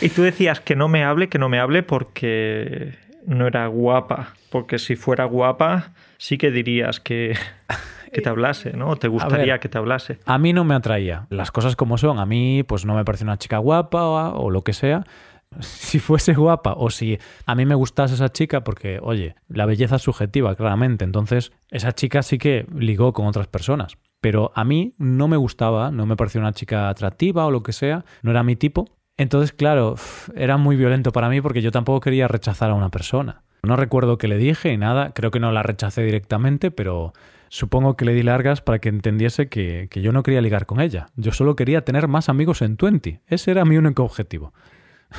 Y 0.00 0.08
tú 0.10 0.22
decías 0.22 0.60
que 0.60 0.76
no 0.76 0.88
me 0.88 1.04
hable, 1.04 1.28
que 1.28 1.38
no 1.38 1.48
me 1.48 1.58
hable 1.58 1.82
porque 1.82 2.94
no 3.26 3.46
era 3.46 3.66
guapa. 3.68 4.34
Porque 4.50 4.78
si 4.78 4.96
fuera 4.96 5.24
guapa, 5.24 5.92
sí 6.22 6.38
que 6.38 6.52
dirías 6.52 7.00
que, 7.00 7.36
que 8.12 8.20
te 8.20 8.28
hablase, 8.28 8.74
¿no? 8.74 8.94
¿Te 8.94 9.08
gustaría 9.08 9.58
que 9.58 9.68
te 9.68 9.76
hablase? 9.76 10.20
A 10.24 10.38
mí 10.38 10.52
no 10.52 10.62
me 10.62 10.74
atraía. 10.74 11.26
Las 11.30 11.50
cosas 11.50 11.74
como 11.74 11.98
son. 11.98 12.20
A 12.20 12.26
mí, 12.26 12.62
pues 12.62 12.84
no 12.84 12.94
me 12.94 13.04
parece 13.04 13.24
una 13.24 13.38
chica 13.38 13.58
guapa 13.58 14.04
o, 14.04 14.44
o 14.44 14.50
lo 14.50 14.62
que 14.62 14.72
sea 14.72 15.04
si 15.60 15.98
fuese 15.98 16.32
guapa 16.34 16.74
o 16.76 16.90
si 16.90 17.18
a 17.44 17.54
mí 17.56 17.66
me 17.66 17.74
gustase 17.74 18.14
esa 18.14 18.28
chica, 18.28 18.62
porque, 18.62 19.00
oye, 19.02 19.34
la 19.48 19.66
belleza 19.66 19.96
es 19.96 20.02
subjetiva, 20.02 20.54
claramente. 20.54 21.04
Entonces, 21.04 21.50
esa 21.70 21.90
chica 21.90 22.22
sí 22.22 22.38
que 22.38 22.66
ligó 22.72 23.12
con 23.12 23.26
otras 23.26 23.48
personas. 23.48 23.98
Pero 24.20 24.52
a 24.54 24.62
mí 24.62 24.94
no 24.98 25.26
me 25.26 25.36
gustaba, 25.36 25.90
no 25.90 26.06
me 26.06 26.14
parecía 26.14 26.40
una 26.40 26.52
chica 26.52 26.88
atractiva 26.88 27.46
o 27.46 27.50
lo 27.50 27.64
que 27.64 27.72
sea, 27.72 28.04
no 28.22 28.30
era 28.30 28.44
mi 28.44 28.54
tipo. 28.54 28.86
Entonces, 29.16 29.52
claro, 29.52 29.96
era 30.36 30.56
muy 30.56 30.76
violento 30.76 31.10
para 31.10 31.28
mí 31.28 31.40
porque 31.40 31.62
yo 31.62 31.72
tampoco 31.72 31.98
quería 31.98 32.28
rechazar 32.28 32.70
a 32.70 32.74
una 32.74 32.90
persona. 32.90 33.42
No 33.62 33.76
recuerdo 33.76 34.18
qué 34.18 34.28
le 34.28 34.38
dije 34.38 34.72
y 34.72 34.76
nada, 34.76 35.12
creo 35.14 35.30
que 35.30 35.40
no 35.40 35.52
la 35.52 35.62
rechacé 35.62 36.02
directamente, 36.02 36.70
pero 36.70 37.12
supongo 37.48 37.96
que 37.96 38.04
le 38.04 38.14
di 38.14 38.22
largas 38.22 38.60
para 38.60 38.80
que 38.80 38.88
entendiese 38.88 39.48
que, 39.48 39.88
que 39.90 40.02
yo 40.02 40.12
no 40.12 40.22
quería 40.22 40.40
ligar 40.40 40.66
con 40.66 40.80
ella. 40.80 41.08
Yo 41.16 41.32
solo 41.32 41.54
quería 41.54 41.84
tener 41.84 42.08
más 42.08 42.28
amigos 42.28 42.62
en 42.62 42.76
Twenty. 42.76 43.20
Ese 43.28 43.52
era 43.52 43.64
mi 43.64 43.76
único 43.76 44.02
objetivo. 44.02 44.52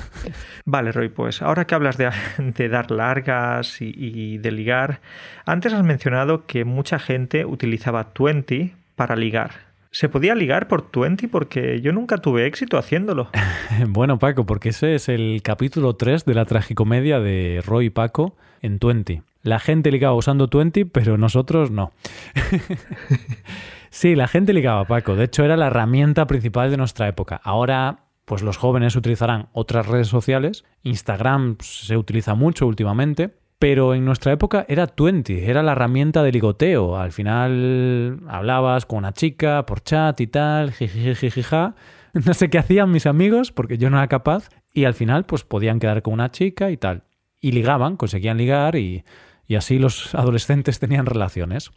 Vale, 0.65 0.91
Roy, 0.91 1.09
pues 1.09 1.41
ahora 1.41 1.65
que 1.65 1.75
hablas 1.75 1.97
de, 1.97 2.09
dar 2.69 2.91
largas 2.91 3.77
y, 3.81 4.37
de 4.37 4.51
ligar, 4.51 5.01
antes 5.45 5.73
has 5.73 5.83
mencionado 5.83 6.45
que 6.45 6.65
mucha 6.65 6.99
gente 6.99 7.45
utilizaba 7.45 8.13
Twenty 8.13 8.73
para 8.95 9.15
ligar. 9.15 9.72
¿Se 9.93 10.09
podía 10.09 10.33
ligar 10.33 10.67
por 10.67 10.81
Twenty? 10.81 11.27
Porque 11.27 11.79
yo 11.79 11.93
nunca 11.93 12.17
tuve 12.17 12.47
éxito 12.47 12.79
haciéndolo. 12.79 13.29
bueno, 13.89 14.17
Paco, 14.17 14.43
porque 14.43 14.69
ese 14.69 14.95
es 14.95 15.07
el 15.07 15.41
capítulo 15.43 15.95
3 15.95 16.25
de 16.25 16.33
la 16.33 16.45
tragicomedia 16.45 17.19
de 17.19 17.61
Roy 17.63 17.85
y 17.85 17.89
Paco 17.91 18.35
en 18.63 18.79
Twenty. 18.79 19.21
La 19.43 19.59
gente 19.59 19.91
ligaba 19.91 20.15
usando 20.15 20.47
Twenty, 20.47 20.85
pero 20.85 21.19
nosotros 21.19 21.69
no. 21.69 21.91
sí, 23.91 24.15
la 24.15 24.27
gente 24.27 24.51
ligaba, 24.51 24.83
Paco. 24.85 25.15
De 25.15 25.25
hecho, 25.25 25.45
era 25.45 25.57
la 25.57 25.67
herramienta 25.67 26.25
principal 26.25 26.71
de 26.71 26.77
nuestra 26.77 27.07
época. 27.07 27.39
Ahora 27.43 27.99
pues 28.25 28.41
los 28.41 28.57
jóvenes 28.57 28.95
utilizarán 28.95 29.49
otras 29.51 29.85
redes 29.85 30.07
sociales. 30.07 30.63
Instagram 30.83 31.57
se 31.59 31.97
utiliza 31.97 32.35
mucho 32.35 32.65
últimamente. 32.65 33.35
Pero 33.59 33.93
en 33.93 34.03
nuestra 34.03 34.33
época 34.33 34.65
era 34.67 34.87
Twenty, 34.87 35.39
era 35.39 35.63
la 35.63 35.71
herramienta 35.71 36.21
de 36.23 36.31
ligoteo. 36.31 36.97
Al 36.97 37.11
final 37.11 38.19
hablabas 38.27 38.85
con 38.85 38.99
una 38.99 39.13
chica 39.13 39.65
por 39.65 39.81
chat 39.81 40.19
y 40.21 40.27
tal, 40.27 40.71
jijijijija. 40.71 41.75
No 42.13 42.35
sé 42.35 42.51
qué 42.51 42.59
hacían 42.59 42.91
mis 42.91 43.07
amigos 43.07 43.51
porque 43.51 43.79
yo 43.79 43.89
no 43.89 43.97
era 43.97 44.07
capaz. 44.07 44.49
Y 44.71 44.85
al 44.85 44.93
final, 44.93 45.25
pues 45.25 45.43
podían 45.43 45.79
quedar 45.79 46.03
con 46.03 46.13
una 46.13 46.29
chica 46.29 46.69
y 46.69 46.77
tal. 46.77 47.05
Y 47.41 47.53
ligaban, 47.53 47.97
conseguían 47.97 48.37
ligar 48.37 48.75
y, 48.75 49.03
y 49.47 49.55
así 49.55 49.79
los 49.79 50.13
adolescentes 50.15 50.77
tenían 50.77 51.07
relaciones. 51.07 51.71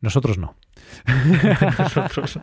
Nosotros 0.00 0.38
no. 0.38 0.56
nosotros, 1.78 2.38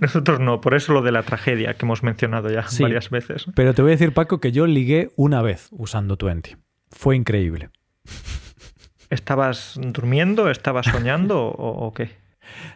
nosotros 0.00 0.40
no, 0.40 0.60
por 0.60 0.74
eso 0.74 0.92
lo 0.92 1.02
de 1.02 1.12
la 1.12 1.22
tragedia 1.22 1.74
que 1.74 1.86
hemos 1.86 2.02
mencionado 2.02 2.50
ya 2.50 2.66
varias 2.80 3.10
veces. 3.10 3.46
Pero 3.54 3.72
te 3.72 3.82
voy 3.82 3.92
a 3.92 3.94
decir, 3.94 4.12
Paco, 4.12 4.40
que 4.40 4.50
yo 4.50 4.66
ligué 4.66 5.10
una 5.16 5.40
vez 5.42 5.68
usando 5.70 6.16
Twenty. 6.16 6.56
Fue 6.90 7.14
increíble. 7.14 7.70
¿Estabas 9.10 9.78
durmiendo? 9.80 10.50
¿Estabas 10.50 10.86
soñando 10.86 11.40
o, 11.58 11.92
qué? 11.92 12.10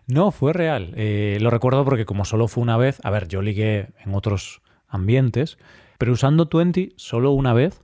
No, 0.06 0.30
fue 0.30 0.52
real. 0.52 0.92
Eh, 0.96 1.38
lo 1.40 1.50
recuerdo 1.50 1.84
porque 1.84 2.04
como 2.04 2.24
solo 2.24 2.48
fue 2.48 2.62
una 2.62 2.76
vez, 2.76 3.00
a 3.04 3.10
ver, 3.10 3.28
yo 3.28 3.42
ligué 3.42 3.88
en 4.04 4.14
otros 4.14 4.62
ambientes, 4.88 5.58
pero 5.98 6.12
usando 6.12 6.48
Twenty 6.48 6.92
solo 6.96 7.32
una 7.32 7.52
vez. 7.52 7.82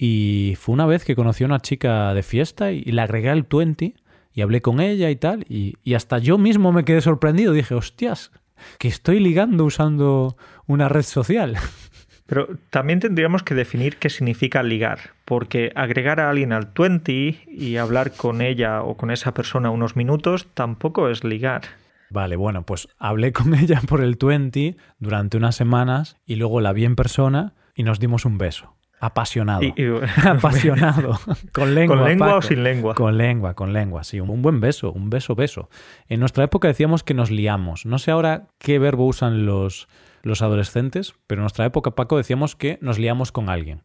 Y 0.00 0.54
fue 0.60 0.74
una 0.74 0.86
vez 0.86 1.04
que 1.04 1.16
conocí 1.16 1.42
a 1.42 1.48
una 1.48 1.60
chica 1.60 2.14
de 2.14 2.22
fiesta 2.22 2.70
y, 2.70 2.82
y 2.86 2.92
le 2.92 3.02
agregué 3.02 3.30
al 3.30 3.46
Twenty 3.46 3.96
y 4.38 4.42
hablé 4.42 4.62
con 4.62 4.78
ella 4.78 5.10
y 5.10 5.16
tal, 5.16 5.44
y, 5.48 5.74
hasta 5.94 6.18
yo 6.18 6.38
mismo 6.38 6.70
me 6.70 6.84
quedé 6.84 7.00
sorprendido. 7.00 7.52
Dije, 7.52 7.74
hostias, 7.74 8.30
que 8.78 8.86
estoy 8.86 9.18
ligando 9.18 9.64
usando 9.64 10.36
una 10.68 10.88
red 10.88 11.02
social. 11.02 11.56
Pero 12.28 12.46
también 12.68 13.00
tendríamos 13.00 13.42
que 13.42 13.54
definir 13.54 13.96
qué 13.96 14.10
significa 14.10 14.62
ligar, 14.62 14.98
porque 15.24 15.72
agregar 15.74 16.20
a 16.20 16.28
alguien 16.28 16.52
al 16.52 16.68
20 16.78 17.44
y 17.48 17.76
hablar 17.78 18.12
con 18.12 18.42
ella 18.42 18.82
o 18.82 18.98
con 18.98 19.10
esa 19.10 19.32
persona 19.32 19.70
unos 19.70 19.96
minutos 19.96 20.46
tampoco 20.52 21.08
es 21.08 21.24
ligar. 21.24 21.62
Vale, 22.10 22.36
bueno, 22.36 22.64
pues 22.64 22.86
hablé 22.98 23.32
con 23.32 23.54
ella 23.58 23.80
por 23.88 24.02
el 24.02 24.16
20 24.20 24.76
durante 24.98 25.38
unas 25.38 25.56
semanas 25.56 26.18
y 26.26 26.36
luego 26.36 26.60
la 26.60 26.74
vi 26.74 26.84
en 26.84 26.96
persona 26.96 27.54
y 27.74 27.82
nos 27.82 27.98
dimos 27.98 28.26
un 28.26 28.36
beso. 28.36 28.74
Apasionado. 29.00 29.62
Apasionado. 30.26 31.18
con 31.52 31.74
lengua. 31.74 31.96
¿Con 31.96 32.04
lengua 32.04 32.36
o 32.36 32.42
sin 32.42 32.62
lengua? 32.62 32.94
Con 32.94 33.16
lengua, 33.16 33.54
con 33.54 33.72
lengua, 33.72 34.04
sí. 34.04 34.20
Un 34.20 34.42
buen 34.42 34.60
beso, 34.60 34.92
un 34.92 35.08
beso, 35.08 35.34
beso. 35.34 35.70
En 36.08 36.20
nuestra 36.20 36.44
época 36.44 36.68
decíamos 36.68 37.04
que 37.04 37.14
nos 37.14 37.30
liamos. 37.30 37.86
No 37.86 37.98
sé 37.98 38.10
ahora 38.10 38.48
qué 38.58 38.78
verbo 38.78 39.06
usan 39.06 39.46
los, 39.46 39.88
los 40.28 40.42
adolescentes, 40.42 41.14
pero 41.26 41.40
en 41.40 41.44
nuestra 41.44 41.64
época, 41.64 41.92
Paco, 41.92 42.16
decíamos 42.16 42.54
que 42.56 42.78
nos 42.80 42.98
liamos 42.98 43.32
con 43.32 43.48
alguien. 43.48 43.82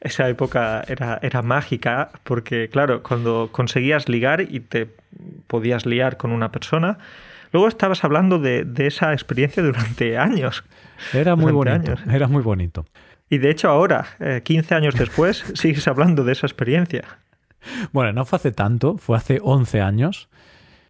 Esa 0.00 0.28
época 0.28 0.82
era, 0.88 1.18
era 1.22 1.42
mágica 1.42 2.10
porque, 2.24 2.68
claro, 2.70 3.02
cuando 3.02 3.50
conseguías 3.52 4.08
ligar 4.08 4.40
y 4.40 4.60
te 4.60 4.88
podías 5.46 5.86
liar 5.86 6.16
con 6.16 6.30
una 6.32 6.50
persona, 6.50 6.98
luego 7.52 7.68
estabas 7.68 8.04
hablando 8.04 8.38
de, 8.38 8.66
esa 8.78 9.12
experiencia 9.12 9.62
durante 9.62 10.16
años. 10.16 10.64
Era 11.12 11.36
muy 11.36 11.52
bonito. 11.52 11.94
Era 12.10 12.28
muy 12.28 12.42
bonito. 12.42 12.86
Y 13.30 13.38
de 13.38 13.50
hecho 13.50 13.68
ahora, 13.68 14.06
15 14.42 14.74
eh, 14.74 14.76
años 14.76 14.94
después, 14.94 15.44
sigues 15.54 15.86
hablando 15.86 16.24
de 16.24 16.32
esa 16.32 16.46
experiencia. 16.46 17.04
Bueno, 17.92 18.12
no 18.12 18.24
fue 18.24 18.36
hace 18.36 18.52
tanto, 18.52 18.96
fue 18.98 19.16
hace 19.16 19.40
11 19.42 19.80
años. 19.80 20.28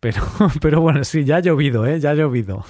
Pero, 0.01 0.23
pero 0.61 0.81
bueno, 0.81 1.05
sí, 1.05 1.25
ya 1.25 1.37
ha 1.37 1.41
llovido, 1.41 1.87
¿eh? 1.87 2.01
Ya 2.01 2.11
ha 2.13 2.15
llovido. 2.15 2.65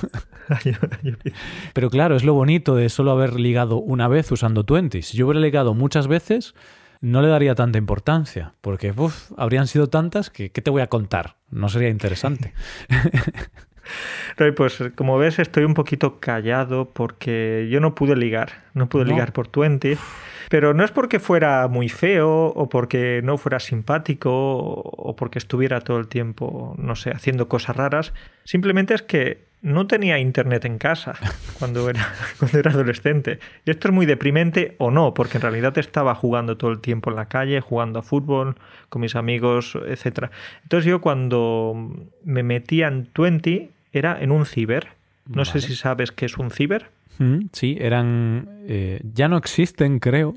pero 1.75 1.91
claro, 1.91 2.17
es 2.17 2.25
lo 2.25 2.35
bonito 2.35 2.75
de 2.75 2.89
solo 2.89 3.11
haber 3.11 3.39
ligado 3.39 3.77
una 3.77 4.09
vez 4.09 4.31
usando 4.33 4.65
Twenty. 4.65 5.03
Si 5.03 5.17
yo 5.17 5.27
hubiera 5.27 5.41
ligado 5.41 5.75
muchas 5.75 6.09
veces, 6.09 6.55
no 7.01 7.23
le 7.23 7.29
daría 7.29 7.55
tanta 7.55 7.79
importancia, 7.79 8.55
porque 8.61 8.93
uf, 8.97 9.31
habrían 9.37 9.67
sido 9.67 9.89
tantas 9.89 10.31
que 10.31 10.51
¿qué 10.51 10.63
te 10.63 10.71
voy 10.71 10.83
a 10.83 10.89
contar? 10.89 11.37
No 11.51 11.69
sería 11.69 11.89
interesante. 11.89 12.53
Roy, 14.37 14.53
pues 14.53 14.83
como 14.95 15.17
ves 15.19 15.39
estoy 15.39 15.65
un 15.65 15.75
poquito 15.75 16.21
callado 16.21 16.91
porque 16.91 17.69
yo 17.71 17.81
no 17.81 17.95
pude 17.95 18.17
ligar, 18.17 18.65
no 18.75 18.89
pude 18.89 19.07
ligar 19.07 19.33
por 19.33 19.49
Twenty. 19.49 19.97
Pero 20.49 20.75
no 20.75 20.85
es 20.85 20.91
porque 20.91 21.21
fuera 21.21 21.69
muy 21.69 21.89
feo 21.89 22.47
o 22.47 22.69
porque 22.69 23.21
no 23.23 23.37
fuera 23.37 23.61
simpático 23.61 24.31
o 24.33 25.17
porque 25.17 25.39
estuviera 25.39 25.81
todo 25.81 25.99
el 25.99 26.09
tiempo, 26.09 26.75
no 26.79 26.97
sé, 26.97 27.11
haciendo 27.11 27.49
cosas 27.49 27.77
raras. 27.77 28.15
Simplemente 28.45 28.95
es 28.95 29.03
que 29.03 29.49
no 29.61 29.87
tenía 29.87 30.19
internet 30.19 30.65
en 30.65 30.79
casa 30.79 31.15
cuando 31.59 31.91
era, 31.91 32.13
cuando 32.39 32.59
era 32.59 32.71
adolescente. 32.71 33.39
Y 33.65 33.71
esto 33.71 33.89
es 33.89 33.95
muy 33.95 34.07
deprimente 34.07 34.75
o 34.79 34.91
no, 34.91 35.15
porque 35.15 35.39
en 35.39 35.43
realidad 35.43 35.77
estaba 35.79 36.15
jugando 36.15 36.57
todo 36.57 36.71
el 36.71 36.81
tiempo 36.81 37.11
en 37.11 37.17
la 37.17 37.27
calle, 37.27 37.61
jugando 37.61 37.99
a 37.99 38.03
fútbol 38.03 38.57
con 38.89 39.03
mis 39.03 39.17
amigos, 39.17 39.77
etc. 39.87 40.31
Entonces 40.63 40.87
yo 40.89 41.01
cuando 41.01 41.75
me 42.25 42.43
metía 42.43 42.89
en 42.89 43.07
Twenty 43.07 43.71
era 43.93 44.21
en 44.21 44.31
un 44.31 44.47
ciber. 44.47 44.89
No 45.27 45.45
sé 45.45 45.61
si 45.61 45.77
sabes 45.77 46.11
qué 46.11 46.25
es 46.25 46.39
un 46.39 46.51
ciber. 46.51 46.87
Sí, 47.53 47.77
eran. 47.81 48.61
Eh, 48.67 49.01
ya 49.03 49.29
no 49.29 49.37
existen, 49.37 49.99
creo, 50.01 50.35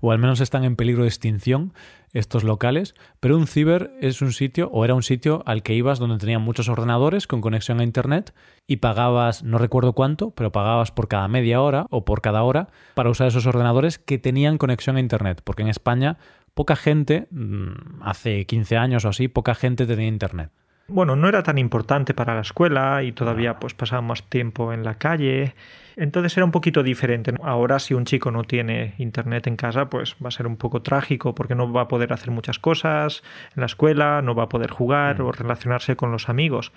o 0.00 0.12
al 0.12 0.18
menos 0.18 0.40
están 0.40 0.64
en 0.64 0.76
peligro 0.76 1.02
de 1.02 1.08
extinción 1.08 1.72
estos 2.12 2.44
locales, 2.44 2.94
pero 3.20 3.38
un 3.38 3.46
ciber 3.46 3.92
es 4.00 4.20
un 4.20 4.32
sitio, 4.32 4.68
o 4.70 4.84
era 4.84 4.94
un 4.94 5.02
sitio 5.02 5.42
al 5.46 5.62
que 5.62 5.74
ibas 5.74 5.98
donde 5.98 6.18
tenían 6.18 6.42
muchos 6.42 6.68
ordenadores 6.68 7.26
con 7.26 7.40
conexión 7.40 7.80
a 7.80 7.84
Internet 7.84 8.34
y 8.66 8.76
pagabas, 8.76 9.42
no 9.42 9.56
recuerdo 9.56 9.94
cuánto, 9.94 10.30
pero 10.32 10.52
pagabas 10.52 10.90
por 10.90 11.08
cada 11.08 11.26
media 11.28 11.62
hora 11.62 11.86
o 11.88 12.04
por 12.04 12.20
cada 12.20 12.42
hora 12.42 12.68
para 12.94 13.08
usar 13.08 13.28
esos 13.28 13.46
ordenadores 13.46 13.98
que 13.98 14.18
tenían 14.18 14.58
conexión 14.58 14.96
a 14.96 15.00
Internet, 15.00 15.40
porque 15.42 15.62
en 15.62 15.68
España 15.68 16.18
poca 16.52 16.76
gente, 16.76 17.28
mm, 17.30 18.02
hace 18.02 18.44
15 18.44 18.76
años 18.76 19.06
o 19.06 19.08
así, 19.08 19.28
poca 19.28 19.54
gente 19.54 19.86
tenía 19.86 20.08
Internet 20.08 20.50
bueno, 20.88 21.16
no 21.16 21.28
era 21.28 21.42
tan 21.42 21.58
importante 21.58 22.14
para 22.14 22.34
la 22.34 22.42
escuela 22.42 23.02
y 23.02 23.12
todavía 23.12 23.58
pues 23.58 23.74
pasábamos 23.74 24.28
tiempo 24.28 24.72
en 24.72 24.84
la 24.84 24.94
calle. 24.94 25.54
Entonces 25.96 26.36
era 26.36 26.44
un 26.44 26.50
poquito 26.52 26.82
diferente. 26.82 27.34
Ahora 27.42 27.78
si 27.78 27.94
un 27.94 28.04
chico 28.04 28.30
no 28.30 28.44
tiene 28.44 28.94
internet 28.98 29.46
en 29.46 29.56
casa, 29.56 29.90
pues 29.90 30.16
va 30.22 30.28
a 30.28 30.30
ser 30.30 30.46
un 30.46 30.56
poco 30.56 30.82
trágico 30.82 31.34
porque 31.34 31.54
no 31.54 31.72
va 31.72 31.82
a 31.82 31.88
poder 31.88 32.12
hacer 32.12 32.30
muchas 32.30 32.58
cosas 32.58 33.22
en 33.54 33.60
la 33.60 33.66
escuela, 33.66 34.22
no 34.22 34.34
va 34.34 34.44
a 34.44 34.48
poder 34.48 34.70
jugar 34.70 35.20
mm. 35.20 35.26
o 35.26 35.32
relacionarse 35.32 35.96
con 35.96 36.12
los 36.12 36.28
amigos. 36.28 36.72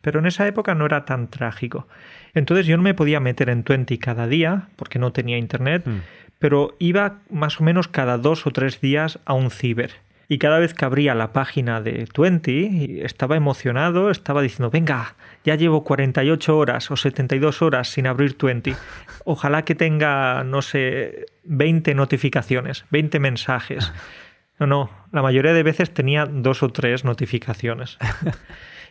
Pero 0.00 0.18
en 0.18 0.26
esa 0.26 0.46
época 0.46 0.74
no 0.74 0.86
era 0.86 1.04
tan 1.04 1.28
trágico. 1.28 1.88
Entonces 2.34 2.66
yo 2.66 2.76
no 2.76 2.82
me 2.82 2.94
podía 2.94 3.20
meter 3.20 3.48
en 3.48 3.62
Twenty 3.62 3.98
cada 3.98 4.26
día 4.26 4.68
porque 4.76 4.98
no 4.98 5.12
tenía 5.12 5.38
internet, 5.38 5.86
mm. 5.86 6.00
pero 6.38 6.76
iba 6.78 7.20
más 7.30 7.60
o 7.60 7.64
menos 7.64 7.88
cada 7.88 8.18
dos 8.18 8.46
o 8.46 8.50
tres 8.50 8.80
días 8.80 9.18
a 9.24 9.34
un 9.34 9.50
ciber 9.50 9.92
y 10.28 10.38
cada 10.38 10.58
vez 10.58 10.74
que 10.74 10.84
abría 10.84 11.14
la 11.14 11.32
página 11.32 11.80
de 11.80 12.06
Twenty 12.06 13.00
estaba 13.02 13.36
emocionado, 13.36 14.10
estaba 14.10 14.42
diciendo, 14.42 14.70
venga, 14.70 15.14
ya 15.44 15.54
llevo 15.54 15.84
48 15.84 16.56
horas 16.56 16.90
o 16.90 16.96
72 16.96 17.62
horas 17.62 17.88
sin 17.88 18.06
abrir 18.06 18.36
Twenty. 18.36 18.74
Ojalá 19.24 19.64
que 19.64 19.74
tenga, 19.74 20.44
no 20.44 20.62
sé, 20.62 21.26
20 21.44 21.94
notificaciones, 21.94 22.84
20 22.90 23.20
mensajes. 23.20 23.92
No, 24.58 24.66
no, 24.66 24.90
la 25.10 25.22
mayoría 25.22 25.52
de 25.52 25.62
veces 25.62 25.92
tenía 25.92 26.26
dos 26.26 26.62
o 26.62 26.68
tres 26.68 27.04
notificaciones. 27.04 27.98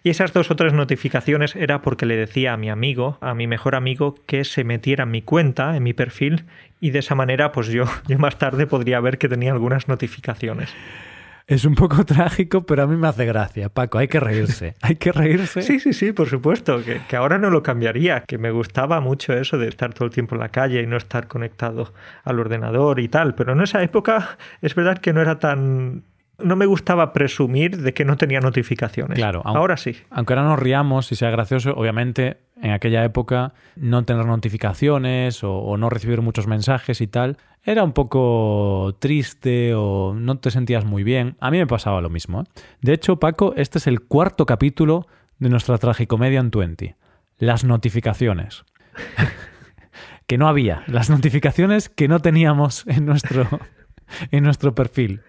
Y 0.05 0.09
esas 0.09 0.33
dos 0.33 0.51
o 0.51 0.57
tres 0.57 0.73
notificaciones 0.73 1.55
era 1.55 1.81
porque 1.81 2.05
le 2.05 2.17
decía 2.17 2.51
a 2.51 2.57
mi 2.57 2.69
amigo, 2.69 3.17
a 3.21 3.33
mi 3.33 3.47
mejor 3.47 3.73
amigo, 3.73 4.15
que 4.25 4.43
se 4.43 4.65
metiera 4.65 5.03
en 5.05 5.11
mi 5.11 5.21
cuenta, 5.21 5.77
en 5.77 5.83
mi 5.83 5.93
perfil, 5.93 6.43
y 6.81 6.89
de 6.89 6.99
esa 6.99 7.15
manera, 7.15 7.53
pues 7.53 7.67
yo, 7.67 7.85
yo 8.07 8.19
más 8.19 8.37
tarde 8.37 8.67
podría 8.67 8.99
ver 8.99 9.17
que 9.17 9.29
tenía 9.29 9.53
algunas 9.53 9.87
notificaciones. 9.87 10.75
Es 11.47 11.65
un 11.65 11.75
poco 11.75 12.05
trágico, 12.05 12.65
pero 12.65 12.83
a 12.83 12.87
mí 12.87 12.95
me 12.95 13.07
hace 13.07 13.25
gracia. 13.25 13.69
Paco, 13.69 13.97
hay 13.97 14.07
que 14.07 14.19
reírse. 14.19 14.75
Hay 14.81 14.95
que 14.95 15.11
reírse. 15.11 15.61
Sí, 15.61 15.79
sí, 15.79 15.93
sí, 15.93 16.11
por 16.11 16.29
supuesto. 16.29 16.83
Que, 16.83 17.01
que, 17.07 17.15
ahora 17.15 17.37
no 17.37 17.49
lo 17.49 17.63
cambiaría. 17.63 18.21
Que 18.21 18.37
me 18.37 18.51
gustaba 18.51 19.01
mucho 19.01 19.33
eso 19.33 19.57
de 19.57 19.67
estar 19.67 19.93
todo 19.93 20.05
el 20.05 20.11
tiempo 20.11 20.35
en 20.35 20.41
la 20.41 20.49
calle 20.49 20.81
y 20.81 20.87
no 20.87 20.97
estar 20.97 21.27
conectado 21.27 21.93
al 22.23 22.39
ordenador 22.39 22.99
y 22.99 23.07
tal. 23.07 23.35
Pero 23.35 23.53
en 23.53 23.61
esa 23.61 23.83
época 23.83 24.37
es 24.61 24.75
verdad 24.75 24.97
que 24.97 25.13
no 25.13 25.21
era 25.21 25.39
tan 25.39 26.03
no 26.39 26.55
me 26.55 26.65
gustaba 26.65 27.13
presumir 27.13 27.77
de 27.77 27.93
que 27.93 28.05
no 28.05 28.17
tenía 28.17 28.39
notificaciones. 28.39 29.17
Claro, 29.17 29.41
ahora 29.45 29.77
sí. 29.77 29.95
Aunque 30.09 30.33
ahora 30.33 30.47
nos 30.47 30.59
riamos 30.59 31.11
y 31.11 31.15
sea 31.15 31.29
gracioso, 31.29 31.73
obviamente 31.75 32.37
en 32.63 32.71
aquella 32.71 33.03
época 33.03 33.53
no 33.75 34.05
tener 34.05 34.25
notificaciones 34.25 35.43
o, 35.43 35.75
no 35.77 35.89
recibir 35.89 36.21
muchos 36.21 36.47
mensajes 36.47 37.01
y 37.01 37.07
tal 37.07 37.37
era 37.61 37.83
un 37.83 37.91
poco 37.91 38.95
triste 38.99 39.73
o 39.75 40.13
no 40.15 40.39
te 40.39 40.49
sentías 40.49 40.83
muy 40.83 41.03
bien. 41.03 41.35
A 41.39 41.51
mí 41.51 41.57
me 41.57 41.67
pasaba 41.67 42.01
lo 42.01 42.09
mismo. 42.09 42.41
¿eh? 42.41 42.43
De 42.81 42.93
hecho, 42.93 43.19
Paco, 43.19 43.53
este 43.55 43.77
es 43.77 43.87
el 43.87 44.01
cuarto 44.01 44.45
capítulo 44.45 45.07
de 45.39 45.49
nuestra 45.49 45.77
tragicomedia 45.77 46.39
en 46.39 46.51
Twenty. 46.51 46.95
Las 47.37 47.63
notificaciones. 47.63 48.65
que 50.27 50.37
no 50.37 50.47
había. 50.47 50.83
Las 50.87 51.09
notificaciones 51.09 51.89
que 51.89 52.07
no 52.07 52.19
teníamos 52.19 52.85
en 52.87 53.05
nuestro, 53.05 53.47
en 54.31 54.43
nuestro 54.43 54.75
perfil. 54.75 55.21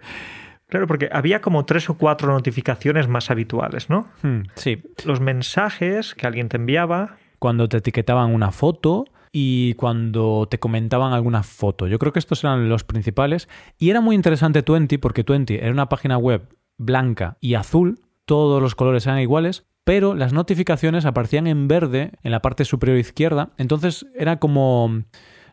Claro, 0.69 0.87
porque 0.89 1.09
había 1.13 1.41
como 1.41 1.65
tres 1.65 1.89
o 1.89 1.97
cuatro 1.97 2.33
notificaciones 2.33 3.07
más 3.07 3.31
habituales, 3.31 3.91
¿no? 3.91 4.09
Hmm, 4.23 4.43
sí. 4.57 4.83
Los 5.05 5.21
mensajes 5.21 6.15
que 6.15 6.27
alguien 6.27 6.49
te 6.49 6.57
enviaba. 6.57 7.17
Cuando 7.45 7.69
te 7.69 7.77
etiquetaban 7.77 8.35
una 8.35 8.53
foto 8.53 9.05
y 9.31 9.75
cuando 9.75 10.49
te 10.51 10.59
comentaban 10.59 11.13
alguna 11.13 11.43
foto. 11.43 11.87
Yo 11.87 11.99
creo 11.99 12.11
que 12.11 12.19
estos 12.19 12.43
eran 12.43 12.71
los 12.71 12.85
principales. 12.85 13.51
Y 13.77 13.91
era 13.91 14.01
muy 14.01 14.17
interesante 14.17 14.63
Twenty 14.63 14.97
porque 14.97 15.25
Twenty 15.25 15.57
era 15.57 15.71
una 15.71 15.91
página 15.91 16.17
web 16.17 16.49
blanca 16.79 17.37
y 17.43 17.53
azul. 17.53 18.01
Todos 18.25 18.63
los 18.63 18.75
colores 18.75 19.05
eran 19.05 19.19
iguales, 19.19 19.67
pero 19.85 20.15
las 20.15 20.33
notificaciones 20.33 21.05
aparecían 21.05 21.47
en 21.47 21.69
verde 21.69 22.13
en 22.23 22.31
la 22.31 22.41
parte 22.41 22.65
superior 22.65 22.97
izquierda. 22.97 23.51
Entonces 23.59 24.07
era 24.17 24.39
como 24.39 25.03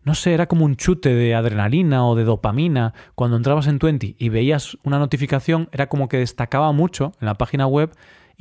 no 0.03 0.15
sé, 0.15 0.33
era 0.33 0.47
como 0.47 0.63
un 0.63 0.77
chute 0.77 1.13
de 1.13 1.35
adrenalina 1.35 2.07
o 2.07 2.15
de 2.15 2.23
dopamina. 2.23 2.93
Cuando 3.15 3.35
entrabas 3.35 3.67
en 3.67 3.79
Twenty 3.79 4.15
y 4.17 4.29
veías 4.29 4.77
una 4.83 4.97
notificación, 4.97 5.67
era 5.73 5.89
como 5.89 6.07
que 6.07 6.15
destacaba 6.15 6.71
mucho 6.71 7.11
en 7.19 7.25
la 7.25 7.35
página 7.35 7.67
web 7.67 7.91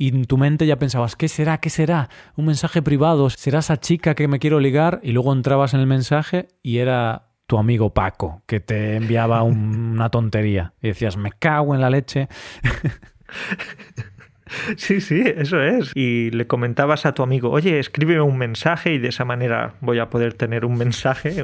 y 0.01 0.07
en 0.07 0.25
tu 0.25 0.35
mente 0.35 0.65
ya 0.65 0.79
pensabas, 0.79 1.15
¿qué 1.15 1.27
será? 1.27 1.59
¿Qué 1.59 1.69
será? 1.69 2.09
Un 2.35 2.45
mensaje 2.45 2.81
privado, 2.81 3.29
¿será 3.29 3.59
esa 3.59 3.79
chica 3.79 4.15
que 4.15 4.27
me 4.27 4.39
quiero 4.39 4.59
ligar? 4.59 4.99
Y 5.03 5.11
luego 5.11 5.31
entrabas 5.31 5.75
en 5.75 5.79
el 5.79 5.85
mensaje 5.85 6.47
y 6.63 6.79
era 6.79 7.27
tu 7.45 7.59
amigo 7.59 7.93
Paco, 7.93 8.41
que 8.47 8.59
te 8.59 8.95
enviaba 8.95 9.43
una 9.43 10.09
tontería. 10.09 10.73
Y 10.81 10.87
decías, 10.87 11.17
me 11.17 11.31
cago 11.31 11.75
en 11.75 11.81
la 11.81 11.91
leche. 11.91 12.29
Sí, 14.77 15.01
sí, 15.01 15.23
eso 15.25 15.61
es. 15.61 15.91
Y 15.95 16.31
le 16.31 16.47
comentabas 16.47 17.05
a 17.05 17.13
tu 17.13 17.23
amigo, 17.23 17.49
oye, 17.49 17.79
escríbeme 17.79 18.21
un 18.21 18.37
mensaje 18.37 18.93
y 18.93 18.97
de 18.97 19.09
esa 19.09 19.25
manera 19.25 19.73
voy 19.81 19.99
a 19.99 20.09
poder 20.09 20.33
tener 20.33 20.65
un 20.65 20.77
mensaje, 20.77 21.43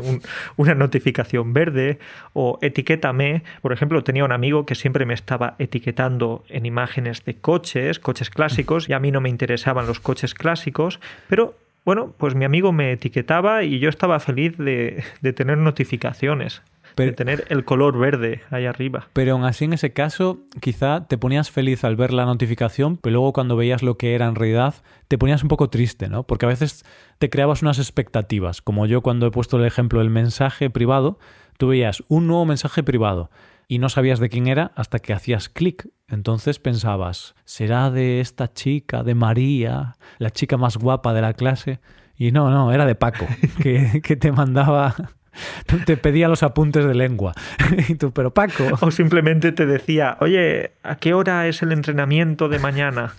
una 0.56 0.76
notificación 0.76 1.54
verde 1.54 2.00
o 2.34 2.60
etiquétame. 2.62 3.44
Por 3.62 3.74
ejemplo, 3.74 4.04
tenía 4.04 4.26
un 4.26 4.32
amigo 4.32 4.66
que 4.66 4.76
siempre 4.76 5.06
me 5.06 5.14
estaba 5.14 5.56
etiquetando 5.60 6.44
en 6.50 6.66
imágenes 6.66 7.24
de 7.26 7.36
coches, 7.36 8.00
coches 8.00 8.30
clásicos, 8.30 8.90
y 8.90 8.94
a 8.94 9.00
mí 9.00 9.12
no 9.12 9.22
me 9.22 9.30
interesaban 9.30 9.88
los 9.88 10.00
coches 10.00 10.34
clásicos, 10.34 11.00
pero 11.28 11.56
bueno, 11.86 12.14
pues 12.18 12.36
mi 12.36 12.44
amigo 12.44 12.74
me 12.74 12.92
etiquetaba 12.92 13.64
y 13.64 13.80
yo 13.80 13.88
estaba 13.88 14.20
feliz 14.20 14.58
de, 14.58 15.04
de 15.22 15.34
tener 15.34 15.58
notificaciones 15.58 16.62
de 17.06 17.12
tener 17.14 17.46
el 17.50 17.66
color 17.66 17.98
verde 17.98 18.42
ahí 18.50 18.66
arriba. 18.66 19.08
Pero 19.14 19.34
aún 19.34 19.46
así 19.46 19.66
en 19.66 19.74
ese 19.74 19.94
caso 19.94 20.40
quizá 20.60 21.08
te 21.08 21.18
ponías 21.18 21.52
feliz 21.52 21.84
al 21.84 21.96
ver 21.96 22.14
la 22.14 22.26
notificación, 22.26 22.98
pero 22.98 23.14
luego 23.14 23.34
cuando 23.34 23.56
veías 23.56 23.84
lo 23.84 23.98
que 23.98 24.16
era 24.16 24.28
en 24.28 24.36
realidad 24.36 24.76
te 25.08 25.18
ponías 25.18 25.44
un 25.44 25.50
poco 25.50 25.70
triste, 25.70 26.10
¿no? 26.10 26.24
Porque 26.24 26.46
a 26.46 26.50
veces 26.50 26.84
te 27.18 27.30
creabas 27.30 27.62
unas 27.62 27.80
expectativas, 27.80 28.62
como 28.62 28.86
yo 28.86 29.02
cuando 29.02 29.28
he 29.28 29.32
puesto 29.32 29.58
el 29.58 29.66
ejemplo 29.66 30.00
del 30.00 30.10
mensaje 30.10 30.70
privado, 30.70 31.20
tú 31.58 31.68
veías 31.70 32.04
un 32.08 32.28
nuevo 32.28 32.46
mensaje 32.46 32.84
privado 32.84 33.30
y 33.68 33.80
no 33.80 33.90
sabías 33.90 34.20
de 34.20 34.30
quién 34.30 34.48
era 34.48 34.72
hasta 34.76 35.00
que 35.00 35.14
hacías 35.14 35.50
clic. 35.50 35.90
Entonces 36.08 36.60
pensabas, 36.60 37.36
¿será 37.44 37.92
de 37.92 38.22
esta 38.22 38.54
chica, 38.54 39.04
de 39.04 39.16
María, 39.16 39.98
la 40.20 40.32
chica 40.32 40.58
más 40.58 40.78
guapa 40.78 41.14
de 41.14 41.22
la 41.22 41.34
clase? 41.34 41.80
Y 42.18 42.32
no, 42.32 42.50
no, 42.50 42.72
era 42.72 42.86
de 42.86 42.96
Paco, 42.96 43.28
que, 43.62 44.02
que 44.02 44.16
te 44.16 44.32
mandaba 44.32 44.96
te 45.86 45.98
pedía 45.98 46.28
los 46.28 46.44
apuntes 46.44 46.86
de 46.86 46.96
lengua. 46.96 47.34
y 47.90 47.96
tú, 47.96 48.12
pero 48.12 48.34
Paco. 48.34 48.64
O 48.82 48.92
simplemente 48.92 49.52
te 49.52 49.66
decía, 49.66 50.18
oye, 50.20 50.72
¿a 50.84 50.96
qué 50.98 51.14
hora 51.14 51.48
es 51.48 51.62
el 51.62 51.72
entrenamiento 51.72 52.48
de 52.48 52.60
mañana? 52.60 53.14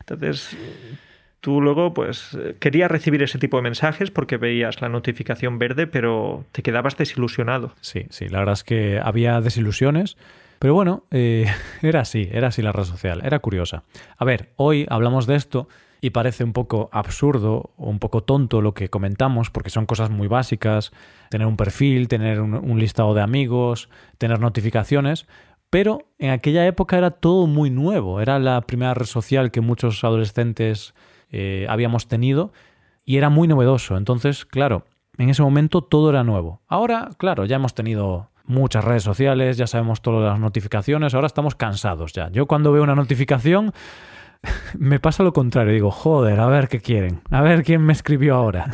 Entonces, 0.00 0.56
tú 1.40 1.60
luego, 1.60 1.94
pues, 1.94 2.36
querías 2.58 2.90
recibir 2.90 3.22
ese 3.22 3.38
tipo 3.38 3.56
de 3.58 3.62
mensajes 3.62 4.10
porque 4.10 4.36
veías 4.36 4.80
la 4.80 4.88
notificación 4.88 5.58
verde, 5.58 5.86
pero 5.86 6.44
te 6.52 6.62
quedabas 6.62 6.96
desilusionado. 6.96 7.74
Sí, 7.80 8.06
sí, 8.10 8.28
la 8.28 8.40
verdad 8.40 8.54
es 8.54 8.64
que 8.64 9.00
había 9.02 9.40
desilusiones. 9.40 10.16
Pero 10.58 10.74
bueno, 10.74 11.04
eh, 11.10 11.46
era 11.82 12.00
así, 12.00 12.28
era 12.30 12.48
así 12.48 12.62
la 12.62 12.70
red 12.70 12.84
social, 12.84 13.20
era 13.24 13.40
curiosa. 13.40 13.82
A 14.16 14.24
ver, 14.24 14.50
hoy 14.54 14.86
hablamos 14.88 15.26
de 15.26 15.34
esto 15.34 15.68
y 16.04 16.10
parece 16.10 16.42
un 16.42 16.52
poco 16.52 16.90
absurdo 16.92 17.70
o 17.76 17.88
un 17.88 18.00
poco 18.00 18.24
tonto 18.24 18.60
lo 18.60 18.74
que 18.74 18.90
comentamos, 18.90 19.50
porque 19.50 19.70
son 19.70 19.86
cosas 19.86 20.10
muy 20.10 20.26
básicas, 20.26 20.90
tener 21.30 21.46
un 21.46 21.56
perfil, 21.56 22.08
tener 22.08 22.40
un, 22.40 22.78
listado 22.80 23.14
de 23.14 23.22
amigos, 23.22 23.88
tener 24.18 24.40
notificaciones, 24.40 25.28
pero 25.70 26.08
en 26.18 26.30
aquella 26.30 26.66
época 26.66 26.98
era 26.98 27.12
todo 27.12 27.46
muy 27.46 27.70
nuevo, 27.70 28.20
era 28.20 28.40
la 28.40 28.60
primera 28.62 28.94
red 28.94 29.06
social 29.06 29.52
que 29.52 29.60
muchos 29.60 30.02
adolescentes 30.02 30.92
eh, 31.30 31.66
habíamos 31.68 32.08
tenido 32.08 32.52
y 33.04 33.16
era 33.16 33.30
muy 33.30 33.46
novedoso, 33.46 33.96
entonces, 33.96 34.44
claro, 34.44 34.84
en 35.18 35.30
ese 35.30 35.42
momento 35.42 35.82
todo 35.82 36.10
era 36.10 36.24
nuevo. 36.24 36.62
Ahora, 36.66 37.10
claro, 37.16 37.44
ya 37.44 37.56
hemos 37.56 37.74
tenido 37.74 38.30
muchas 38.44 38.84
redes 38.84 39.04
sociales, 39.04 39.56
ya 39.56 39.68
sabemos 39.68 40.02
todas 40.02 40.32
las 40.32 40.40
notificaciones, 40.40 41.14
ahora 41.14 41.28
estamos 41.28 41.54
cansados 41.54 42.12
ya. 42.12 42.28
Yo 42.32 42.46
cuando 42.46 42.72
veo 42.72 42.82
una 42.82 42.96
notificación 42.96 43.72
me 44.78 45.00
pasa 45.00 45.22
lo 45.22 45.32
contrario. 45.32 45.72
Digo, 45.72 45.90
joder, 45.90 46.40
a 46.40 46.46
ver 46.46 46.68
qué 46.68 46.80
quieren. 46.80 47.20
A 47.30 47.42
ver 47.42 47.62
quién 47.62 47.82
me 47.82 47.92
escribió 47.92 48.34
ahora. 48.34 48.66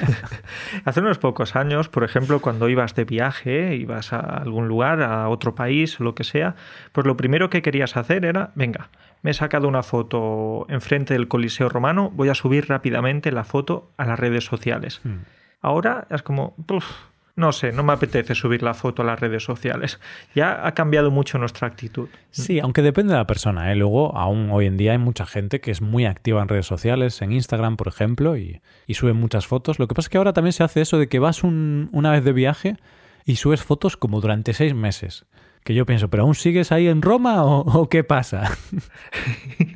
Hace 0.84 1.00
unos 1.00 1.18
pocos 1.18 1.56
años, 1.56 1.88
por 1.88 2.04
ejemplo, 2.04 2.40
cuando 2.40 2.68
ibas 2.68 2.94
de 2.94 3.04
viaje, 3.04 3.76
ibas 3.76 4.12
a 4.12 4.20
algún 4.20 4.68
lugar, 4.68 5.02
a 5.02 5.28
otro 5.28 5.54
país, 5.54 6.00
lo 6.00 6.14
que 6.14 6.24
sea, 6.24 6.56
pues 6.92 7.06
lo 7.06 7.16
primero 7.16 7.50
que 7.50 7.62
querías 7.62 7.96
hacer 7.96 8.24
era, 8.24 8.52
venga, 8.54 8.90
me 9.22 9.32
he 9.32 9.34
sacado 9.34 9.68
una 9.68 9.82
foto 9.82 10.66
enfrente 10.68 11.14
del 11.14 11.28
Coliseo 11.28 11.68
Romano, 11.68 12.10
voy 12.10 12.28
a 12.28 12.34
subir 12.34 12.68
rápidamente 12.68 13.32
la 13.32 13.44
foto 13.44 13.90
a 13.96 14.06
las 14.06 14.18
redes 14.18 14.44
sociales. 14.44 15.00
Hmm. 15.04 15.24
Ahora 15.60 16.06
es 16.10 16.22
como, 16.22 16.54
no 17.36 17.52
sé, 17.52 17.70
no 17.70 17.82
me 17.82 17.92
apetece 17.92 18.34
subir 18.34 18.62
la 18.62 18.72
foto 18.72 19.02
a 19.02 19.04
las 19.04 19.20
redes 19.20 19.44
sociales. 19.44 20.00
Ya 20.34 20.66
ha 20.66 20.72
cambiado 20.72 21.10
mucho 21.10 21.36
nuestra 21.36 21.68
actitud. 21.68 22.08
Sí, 22.30 22.60
aunque 22.60 22.80
depende 22.80 23.12
de 23.12 23.18
la 23.18 23.26
persona. 23.26 23.70
¿eh? 23.70 23.76
Luego, 23.76 24.16
aún 24.16 24.48
hoy 24.50 24.64
en 24.64 24.78
día 24.78 24.92
hay 24.92 24.98
mucha 24.98 25.26
gente 25.26 25.60
que 25.60 25.70
es 25.70 25.82
muy 25.82 26.06
activa 26.06 26.40
en 26.40 26.48
redes 26.48 26.66
sociales, 26.66 27.20
en 27.20 27.32
Instagram, 27.32 27.76
por 27.76 27.88
ejemplo, 27.88 28.38
y, 28.38 28.62
sube 28.88 29.12
muchas 29.12 29.46
fotos. 29.46 29.78
Lo 29.78 29.86
que 29.86 29.94
pasa 29.94 30.06
es 30.06 30.10
que 30.10 30.18
ahora 30.18 30.32
también 30.32 30.54
se 30.54 30.64
hace 30.64 30.80
eso 30.80 30.98
de 30.98 31.08
que 31.08 31.18
vas 31.18 31.44
una 31.44 32.10
vez 32.10 32.24
de 32.24 32.32
viaje 32.32 32.76
y 33.26 33.36
subes 33.36 33.62
fotos 33.62 33.98
como 33.98 34.22
durante 34.22 34.54
seis 34.54 34.74
meses. 34.74 35.26
Que 35.62 35.74
yo 35.74 35.84
pienso, 35.84 36.08
¿pero 36.08 36.22
aún 36.22 36.34
sigues 36.34 36.72
ahí 36.72 36.88
en 36.88 37.02
Roma 37.02 37.44
o 37.44 37.88
qué 37.90 38.02
pasa? 38.02 38.56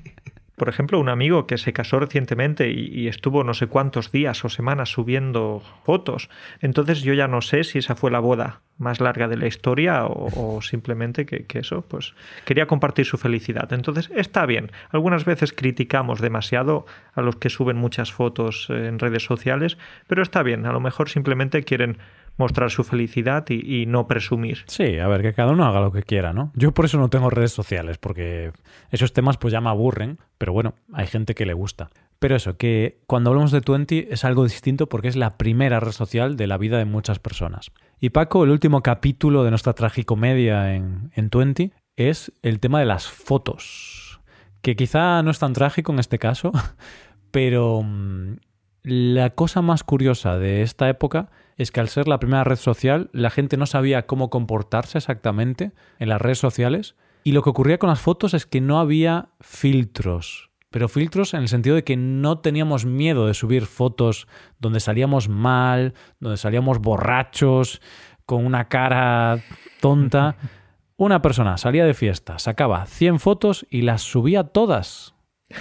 Por 0.60 0.68
ejemplo, 0.68 1.00
un 1.00 1.08
amigo 1.08 1.46
que 1.46 1.56
se 1.56 1.72
casó 1.72 2.00
recientemente 2.00 2.70
y, 2.70 3.08
estuvo 3.08 3.44
no 3.44 3.54
sé 3.54 3.66
cuántos 3.66 4.12
días 4.12 4.44
o 4.44 4.50
semanas 4.50 4.90
subiendo 4.90 5.62
fotos. 5.86 6.28
Entonces 6.60 7.00
yo 7.00 7.14
ya 7.14 7.28
no 7.28 7.40
sé 7.40 7.64
si 7.64 7.78
esa 7.78 7.96
fue 7.96 8.10
la 8.10 8.20
boda 8.20 8.60
más 8.76 9.00
larga 9.00 9.26
de 9.26 9.38
la 9.38 9.46
historia 9.46 10.04
o, 10.04 10.60
simplemente 10.60 11.24
que, 11.24 11.46
eso, 11.58 11.80
pues 11.88 12.12
quería 12.44 12.66
compartir 12.66 13.06
su 13.06 13.16
felicidad. 13.16 13.72
Entonces 13.72 14.10
está 14.14 14.44
bien. 14.44 14.70
Algunas 14.90 15.24
veces 15.24 15.54
criticamos 15.54 16.20
demasiado 16.20 16.84
a 17.14 17.22
los 17.22 17.36
que 17.36 17.48
suben 17.48 17.78
muchas 17.78 18.12
fotos 18.12 18.68
en 18.68 18.98
redes 18.98 19.24
sociales, 19.24 19.78
pero 20.08 20.20
está 20.22 20.42
bien. 20.42 20.66
A 20.66 20.72
lo 20.72 20.80
mejor 20.80 21.08
simplemente 21.08 21.64
quieren 21.64 21.96
mostrar 22.40 22.70
su 22.70 22.82
felicidad 22.82 23.44
y, 23.50 23.86
no 23.86 24.08
presumir. 24.08 24.64
Sí, 24.66 24.98
a 24.98 25.06
ver, 25.06 25.22
que 25.22 25.34
cada 25.34 25.52
uno 25.52 25.66
haga 25.66 25.80
lo 25.80 25.92
que 25.92 26.02
quiera, 26.02 26.32
¿no? 26.32 26.50
Yo 26.54 26.72
por 26.72 26.86
eso 26.86 26.98
no 26.98 27.10
tengo 27.10 27.30
redes 27.30 27.52
sociales, 27.52 27.98
porque 27.98 28.50
esos 28.90 29.12
temas 29.12 29.36
pues 29.36 29.52
ya 29.52 29.60
me 29.60 29.68
aburren, 29.68 30.18
pero 30.38 30.52
bueno, 30.52 30.74
hay 30.92 31.06
gente 31.06 31.34
que 31.34 31.46
le 31.46 31.52
gusta. 31.52 31.90
Pero 32.18 32.34
eso, 32.36 32.56
que 32.56 32.98
cuando 33.06 33.30
hablamos 33.30 33.52
de 33.52 33.60
Twenty 33.60 34.08
es 34.10 34.24
algo 34.24 34.44
distinto 34.44 34.88
porque 34.88 35.08
es 35.08 35.16
la 35.16 35.36
primera 35.36 35.80
red 35.80 35.92
social 35.92 36.36
de 36.36 36.46
la 36.46 36.58
vida 36.58 36.78
de 36.78 36.86
muchas 36.86 37.18
personas. 37.18 37.70
Y 38.00 38.10
Paco, 38.10 38.42
el 38.44 38.50
último 38.50 38.82
capítulo 38.82 39.44
de 39.44 39.50
nuestra 39.50 39.74
tragicomedia 39.74 40.74
en, 40.74 41.12
en 41.14 41.30
Twenty 41.30 41.72
es 41.96 42.32
el 42.42 42.58
tema 42.58 42.80
de 42.80 42.86
las 42.86 43.06
fotos. 43.06 44.20
Que 44.62 44.76
quizá 44.76 45.22
no 45.22 45.30
es 45.30 45.38
tan 45.38 45.52
trágico 45.52 45.92
en 45.92 45.98
este 45.98 46.18
caso, 46.18 46.52
pero 47.30 47.82
mm, 47.82 48.36
la 48.82 49.30
cosa 49.30 49.60
más 49.62 49.84
curiosa 49.84 50.38
de 50.38 50.62
esta 50.62 50.88
época 50.88 51.30
es 51.60 51.70
que 51.70 51.80
al 51.80 51.90
ser 51.90 52.08
la 52.08 52.18
primera 52.18 52.42
red 52.42 52.56
social, 52.56 53.10
la 53.12 53.28
gente 53.28 53.58
no 53.58 53.66
sabía 53.66 54.06
cómo 54.06 54.30
comportarse 54.30 54.96
exactamente 54.96 55.72
en 55.98 56.08
las 56.08 56.18
redes 56.18 56.38
sociales. 56.38 56.96
Y 57.22 57.32
lo 57.32 57.42
que 57.42 57.50
ocurría 57.50 57.76
con 57.76 57.90
las 57.90 58.00
fotos 58.00 58.32
es 58.32 58.46
que 58.46 58.62
no 58.62 58.80
había 58.80 59.28
filtros. 59.40 60.48
Pero 60.70 60.88
filtros 60.88 61.34
en 61.34 61.40
el 61.40 61.48
sentido 61.48 61.76
de 61.76 61.84
que 61.84 61.98
no 61.98 62.38
teníamos 62.38 62.86
miedo 62.86 63.26
de 63.26 63.34
subir 63.34 63.66
fotos 63.66 64.26
donde 64.58 64.80
salíamos 64.80 65.28
mal, 65.28 65.92
donde 66.18 66.38
salíamos 66.38 66.78
borrachos, 66.78 67.82
con 68.24 68.46
una 68.46 68.68
cara 68.68 69.40
tonta. 69.80 70.36
Una 70.96 71.20
persona 71.20 71.58
salía 71.58 71.84
de 71.84 71.94
fiesta, 71.94 72.38
sacaba 72.38 72.86
100 72.86 73.20
fotos 73.20 73.66
y 73.70 73.82
las 73.82 74.00
subía 74.00 74.44
todas. 74.44 75.14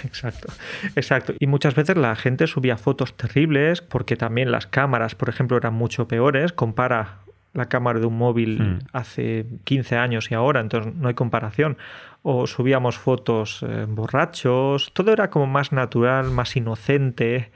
Exacto, 0.04 0.52
exacto. 0.94 1.34
Y 1.38 1.46
muchas 1.46 1.74
veces 1.74 1.96
la 1.96 2.14
gente 2.16 2.46
subía 2.46 2.76
fotos 2.76 3.16
terribles 3.16 3.80
porque 3.80 4.16
también 4.16 4.50
las 4.50 4.66
cámaras, 4.66 5.14
por 5.14 5.28
ejemplo, 5.28 5.56
eran 5.56 5.74
mucho 5.74 6.06
peores. 6.06 6.52
Compara 6.52 7.18
la 7.52 7.66
cámara 7.66 7.98
de 7.98 8.06
un 8.06 8.16
móvil 8.16 8.62
hmm. 8.62 8.78
hace 8.92 9.46
15 9.64 9.96
años 9.96 10.30
y 10.30 10.34
ahora, 10.34 10.60
entonces 10.60 10.94
no 10.94 11.08
hay 11.08 11.14
comparación. 11.14 11.76
O 12.22 12.46
subíamos 12.46 12.98
fotos 12.98 13.64
eh, 13.66 13.86
borrachos, 13.88 14.92
todo 14.92 15.12
era 15.12 15.30
como 15.30 15.46
más 15.46 15.72
natural, 15.72 16.30
más 16.30 16.54
inocente 16.56 17.50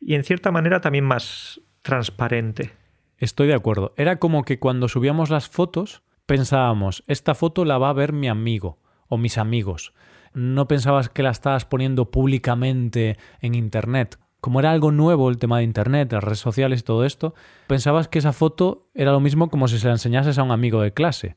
y 0.00 0.14
en 0.14 0.24
cierta 0.24 0.50
manera 0.50 0.80
también 0.80 1.04
más 1.04 1.60
transparente. 1.82 2.72
Estoy 3.18 3.48
de 3.48 3.54
acuerdo. 3.54 3.92
Era 3.96 4.16
como 4.16 4.44
que 4.44 4.58
cuando 4.58 4.88
subíamos 4.88 5.30
las 5.30 5.48
fotos 5.48 6.02
pensábamos, 6.26 7.04
esta 7.06 7.34
foto 7.34 7.64
la 7.64 7.78
va 7.78 7.90
a 7.90 7.94
ver 7.94 8.12
mi 8.12 8.28
amigo 8.28 8.78
o 9.08 9.16
mis 9.16 9.38
amigos 9.38 9.92
no 10.38 10.68
pensabas 10.68 11.08
que 11.08 11.22
la 11.22 11.30
estabas 11.30 11.64
poniendo 11.64 12.10
públicamente 12.10 13.18
en 13.40 13.54
Internet. 13.54 14.18
Como 14.40 14.60
era 14.60 14.70
algo 14.70 14.92
nuevo 14.92 15.28
el 15.30 15.38
tema 15.38 15.58
de 15.58 15.64
Internet, 15.64 16.12
las 16.12 16.22
redes 16.22 16.38
sociales 16.38 16.80
y 16.80 16.84
todo 16.84 17.04
esto, 17.04 17.34
pensabas 17.66 18.06
que 18.06 18.20
esa 18.20 18.32
foto 18.32 18.84
era 18.94 19.10
lo 19.10 19.18
mismo 19.18 19.50
como 19.50 19.66
si 19.66 19.78
se 19.78 19.88
la 19.88 19.94
enseñases 19.94 20.38
a 20.38 20.44
un 20.44 20.52
amigo 20.52 20.80
de 20.80 20.92
clase. 20.92 21.36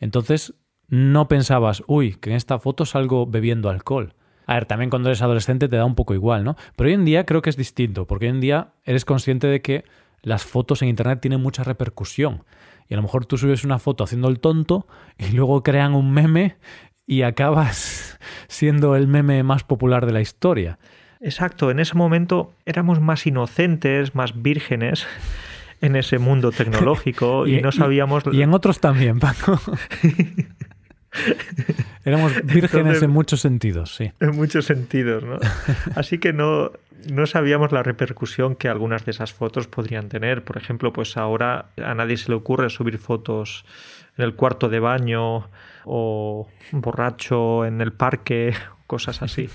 Entonces 0.00 0.54
no 0.88 1.28
pensabas, 1.28 1.82
uy, 1.86 2.14
que 2.14 2.30
en 2.30 2.36
esta 2.36 2.58
foto 2.58 2.86
salgo 2.86 3.26
bebiendo 3.26 3.68
alcohol. 3.68 4.14
A 4.46 4.54
ver, 4.54 4.64
también 4.64 4.88
cuando 4.88 5.10
eres 5.10 5.20
adolescente 5.20 5.68
te 5.68 5.76
da 5.76 5.84
un 5.84 5.94
poco 5.94 6.14
igual, 6.14 6.42
¿no? 6.42 6.56
Pero 6.74 6.88
hoy 6.88 6.94
en 6.94 7.04
día 7.04 7.26
creo 7.26 7.42
que 7.42 7.50
es 7.50 7.56
distinto, 7.58 8.06
porque 8.06 8.24
hoy 8.24 8.30
en 8.30 8.40
día 8.40 8.72
eres 8.84 9.04
consciente 9.04 9.46
de 9.46 9.60
que 9.60 9.84
las 10.22 10.44
fotos 10.44 10.80
en 10.80 10.88
Internet 10.88 11.20
tienen 11.20 11.42
mucha 11.42 11.64
repercusión. 11.64 12.44
Y 12.88 12.94
a 12.94 12.96
lo 12.96 13.02
mejor 13.02 13.26
tú 13.26 13.36
subes 13.36 13.64
una 13.64 13.78
foto 13.78 14.04
haciendo 14.04 14.28
el 14.28 14.40
tonto 14.40 14.86
y 15.18 15.32
luego 15.32 15.62
crean 15.62 15.94
un 15.94 16.10
meme 16.10 16.56
y 17.08 17.22
acabas 17.22 18.20
siendo 18.46 18.94
el 18.94 19.08
meme 19.08 19.42
más 19.42 19.64
popular 19.64 20.06
de 20.06 20.12
la 20.12 20.20
historia. 20.20 20.78
Exacto, 21.20 21.72
en 21.72 21.80
ese 21.80 21.96
momento 21.96 22.52
éramos 22.64 23.00
más 23.00 23.26
inocentes, 23.26 24.14
más 24.14 24.40
vírgenes 24.40 25.04
en 25.80 25.96
ese 25.96 26.18
mundo 26.18 26.52
tecnológico 26.52 27.46
y, 27.48 27.60
no 27.60 27.72
sabíamos... 27.72 28.22
Y, 28.30 28.42
en 28.42 28.54
otros 28.54 28.78
también, 28.78 29.18
Paco. 29.18 29.60
Éramos 32.04 32.32
vírgenes 32.44 33.02
en 33.02 33.10
muchos 33.10 33.40
sentidos, 33.40 33.94
sí. 33.94 34.12
En 34.20 34.36
muchos 34.36 34.66
sentidos, 34.66 35.24
¿no? 35.24 35.38
Así 35.94 36.18
que 36.18 36.32
no, 36.32 36.70
no 37.10 37.26
sabíamos 37.26 37.72
la 37.72 37.82
repercusión 37.82 38.54
que 38.54 38.68
algunas 38.68 39.04
de 39.04 39.12
esas 39.12 39.32
fotos 39.32 39.66
podrían 39.66 40.08
tener. 40.08 40.44
Por 40.44 40.56
ejemplo, 40.56 40.92
pues 40.92 41.16
ahora 41.16 41.70
a 41.82 41.94
nadie 41.94 42.16
se 42.16 42.30
le 42.30 42.36
ocurre 42.36 42.70
subir 42.70 42.98
fotos 42.98 43.64
en 44.16 44.24
el 44.24 44.34
cuarto 44.34 44.68
de 44.68 44.80
baño 44.80 45.48
o 45.84 46.48
borracho 46.72 47.64
en 47.64 47.80
el 47.80 47.92
parque, 47.92 48.54
cosas 48.86 49.22
así. 49.22 49.48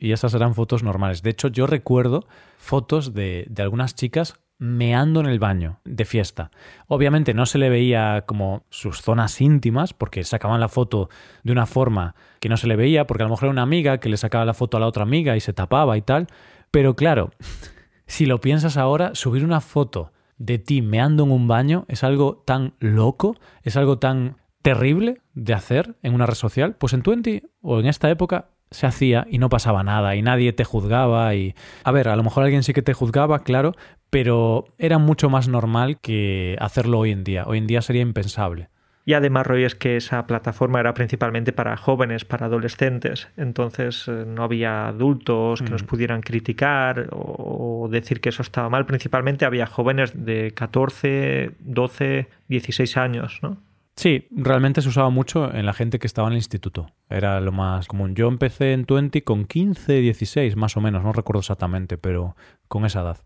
y 0.00 0.12
esas 0.12 0.34
eran 0.34 0.54
fotos 0.54 0.82
normales. 0.82 1.22
De 1.22 1.30
hecho, 1.30 1.48
yo 1.48 1.66
recuerdo 1.66 2.26
fotos 2.58 3.14
de, 3.14 3.46
de 3.48 3.62
algunas 3.62 3.94
chicas 3.94 4.38
meando 4.58 5.20
en 5.20 5.26
el 5.26 5.38
baño 5.38 5.80
de 5.84 6.04
fiesta. 6.04 6.50
Obviamente 6.86 7.34
no 7.34 7.46
se 7.46 7.58
le 7.58 7.68
veía 7.68 8.24
como 8.26 8.64
sus 8.70 9.02
zonas 9.02 9.40
íntimas, 9.40 9.92
porque 9.92 10.24
sacaban 10.24 10.60
la 10.60 10.68
foto 10.68 11.08
de 11.42 11.52
una 11.52 11.66
forma 11.66 12.14
que 12.40 12.48
no 12.48 12.56
se 12.56 12.66
le 12.66 12.76
veía, 12.76 13.06
porque 13.06 13.22
a 13.22 13.26
lo 13.26 13.30
mejor 13.30 13.44
era 13.44 13.52
una 13.52 13.62
amiga 13.62 13.98
que 13.98 14.08
le 14.08 14.16
sacaba 14.16 14.44
la 14.44 14.54
foto 14.54 14.76
a 14.76 14.80
la 14.80 14.86
otra 14.86 15.02
amiga 15.02 15.36
y 15.36 15.40
se 15.40 15.52
tapaba 15.52 15.96
y 15.96 16.02
tal. 16.02 16.26
Pero 16.70 16.96
claro, 16.96 17.30
si 18.06 18.26
lo 18.26 18.40
piensas 18.40 18.76
ahora, 18.76 19.14
subir 19.14 19.44
una 19.44 19.60
foto 19.60 20.12
de 20.38 20.58
ti 20.58 20.82
meando 20.82 21.24
en 21.24 21.32
un 21.32 21.48
baño 21.48 21.84
es 21.88 22.04
algo 22.04 22.42
tan 22.44 22.74
loco, 22.78 23.36
es 23.62 23.76
algo 23.76 23.98
tan 23.98 24.36
terrible 24.62 25.20
de 25.34 25.54
hacer 25.54 25.96
en 26.02 26.14
una 26.14 26.26
red 26.26 26.34
social, 26.34 26.74
pues 26.76 26.92
en 26.92 27.02
Twenty 27.02 27.42
o 27.60 27.80
en 27.80 27.86
esta 27.86 28.10
época 28.10 28.50
se 28.70 28.86
hacía 28.86 29.26
y 29.30 29.38
no 29.38 29.48
pasaba 29.48 29.84
nada 29.84 30.16
y 30.16 30.22
nadie 30.22 30.52
te 30.52 30.64
juzgaba 30.64 31.34
y 31.34 31.54
a 31.84 31.92
ver, 31.92 32.08
a 32.08 32.16
lo 32.16 32.24
mejor 32.24 32.42
alguien 32.42 32.62
sí 32.62 32.72
que 32.72 32.82
te 32.82 32.92
juzgaba, 32.92 33.44
claro, 33.44 33.74
pero 34.16 34.64
era 34.78 34.96
mucho 34.96 35.28
más 35.28 35.46
normal 35.46 35.98
que 36.00 36.56
hacerlo 36.58 37.00
hoy 37.00 37.10
en 37.10 37.22
día. 37.22 37.44
Hoy 37.46 37.58
en 37.58 37.66
día 37.66 37.82
sería 37.82 38.00
impensable. 38.00 38.70
Y 39.04 39.12
además, 39.12 39.46
Roy, 39.46 39.64
es 39.64 39.74
que 39.74 39.98
esa 39.98 40.26
plataforma 40.26 40.80
era 40.80 40.94
principalmente 40.94 41.52
para 41.52 41.76
jóvenes, 41.76 42.24
para 42.24 42.46
adolescentes. 42.46 43.28
Entonces 43.36 44.08
eh, 44.08 44.24
no 44.26 44.42
había 44.42 44.88
adultos 44.88 45.60
que 45.60 45.68
nos 45.68 45.82
mm. 45.82 45.86
pudieran 45.86 46.22
criticar 46.22 47.10
o 47.12 47.88
decir 47.90 48.22
que 48.22 48.30
eso 48.30 48.40
estaba 48.40 48.70
mal. 48.70 48.86
Principalmente 48.86 49.44
había 49.44 49.66
jóvenes 49.66 50.12
de 50.14 50.50
14, 50.52 51.50
12, 51.58 52.28
16 52.48 52.96
años, 52.96 53.40
¿no? 53.42 53.58
Sí, 53.96 54.28
realmente 54.30 54.80
se 54.80 54.88
usaba 54.88 55.10
mucho 55.10 55.52
en 55.52 55.66
la 55.66 55.74
gente 55.74 55.98
que 55.98 56.06
estaba 56.06 56.28
en 56.28 56.32
el 56.32 56.38
instituto. 56.38 56.86
Era 57.10 57.38
lo 57.42 57.52
más 57.52 57.86
común. 57.86 58.14
Yo 58.14 58.28
empecé 58.28 58.72
en 58.72 58.86
Twenty 58.86 59.20
con 59.20 59.44
15, 59.44 59.92
16 60.00 60.56
más 60.56 60.74
o 60.78 60.80
menos, 60.80 61.04
no 61.04 61.12
recuerdo 61.12 61.40
exactamente, 61.40 61.98
pero 61.98 62.34
con 62.66 62.86
esa 62.86 63.02
edad. 63.02 63.18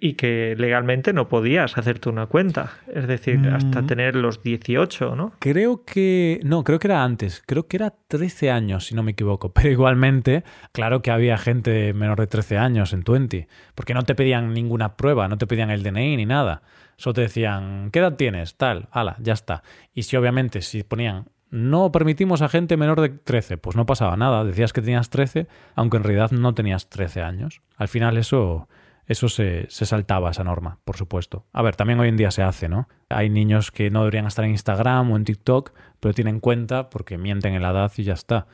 Y 0.00 0.14
que 0.14 0.54
legalmente 0.58 1.12
no 1.12 1.28
podías 1.28 1.76
hacerte 1.78 2.08
una 2.08 2.26
cuenta, 2.26 2.72
es 2.92 3.06
decir, 3.06 3.40
hasta 3.52 3.82
mm. 3.82 3.86
tener 3.86 4.16
los 4.16 4.42
18, 4.42 5.16
¿no? 5.16 5.32
Creo 5.38 5.84
que... 5.84 6.40
No, 6.44 6.64
creo 6.64 6.78
que 6.78 6.88
era 6.88 7.02
antes, 7.02 7.42
creo 7.46 7.66
que 7.66 7.76
era 7.76 7.94
13 8.08 8.50
años, 8.50 8.86
si 8.86 8.94
no 8.94 9.02
me 9.02 9.12
equivoco, 9.12 9.52
pero 9.52 9.70
igualmente, 9.70 10.44
claro 10.72 11.02
que 11.02 11.10
había 11.10 11.38
gente 11.38 11.92
menor 11.92 12.20
de 12.20 12.26
13 12.26 12.58
años 12.58 12.92
en 12.92 13.02
Twenty, 13.02 13.46
porque 13.74 13.94
no 13.94 14.02
te 14.02 14.14
pedían 14.14 14.52
ninguna 14.52 14.96
prueba, 14.96 15.28
no 15.28 15.38
te 15.38 15.46
pedían 15.46 15.70
el 15.70 15.82
DNI 15.82 16.16
ni 16.16 16.26
nada. 16.26 16.62
Solo 16.96 17.14
te 17.14 17.22
decían, 17.22 17.90
¿qué 17.90 18.00
edad 18.00 18.16
tienes? 18.16 18.56
Tal, 18.56 18.88
ala, 18.90 19.16
ya 19.20 19.32
está. 19.32 19.62
Y 19.94 20.02
si 20.02 20.16
obviamente 20.16 20.60
si 20.60 20.82
ponían 20.82 21.24
no 21.50 21.90
permitimos 21.90 22.42
a 22.42 22.48
gente 22.48 22.76
menor 22.76 23.00
de 23.00 23.08
13. 23.08 23.58
Pues 23.58 23.76
no 23.76 23.86
pasaba 23.86 24.16
nada, 24.16 24.44
decías 24.44 24.72
que 24.72 24.80
tenías 24.80 25.10
13, 25.10 25.48
aunque 25.74 25.96
en 25.96 26.04
realidad 26.04 26.30
no 26.30 26.54
tenías 26.54 26.88
13 26.88 27.22
años. 27.22 27.60
Al 27.76 27.88
final 27.88 28.16
eso, 28.16 28.68
eso 29.10 29.28
se, 29.28 29.66
saltaba, 29.68 30.30
esa 30.30 30.44
norma, 30.44 30.78
por 30.84 30.96
supuesto. 30.96 31.44
A 31.52 31.62
ver, 31.62 31.74
también 31.74 31.98
hoy 31.98 32.08
en 32.08 32.16
día 32.16 32.30
se 32.30 32.44
hace, 32.44 32.68
¿no? 32.68 32.88
Hay 33.08 33.28
niños 33.28 33.72
que 33.72 33.90
no 33.90 34.02
deberían 34.02 34.26
estar 34.26 34.44
en 34.44 34.52
Instagram 34.52 35.10
o 35.10 35.16
en 35.16 35.24
TikTok, 35.24 35.72
pero 35.98 36.14
tienen 36.14 36.38
cuenta 36.38 36.90
porque 36.90 37.18
mienten 37.18 37.54
en 37.54 37.62
la 37.62 37.70
edad 37.70 37.90
y 37.96 38.04
ya 38.04 38.12
está. 38.12 38.46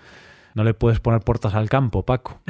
No 0.55 0.65
le 0.65 0.73
puedes 0.73 0.99
poner 0.99 1.21
puertas 1.21 1.55
al 1.55 1.69
campo, 1.69 2.07
Paco. 2.07 2.41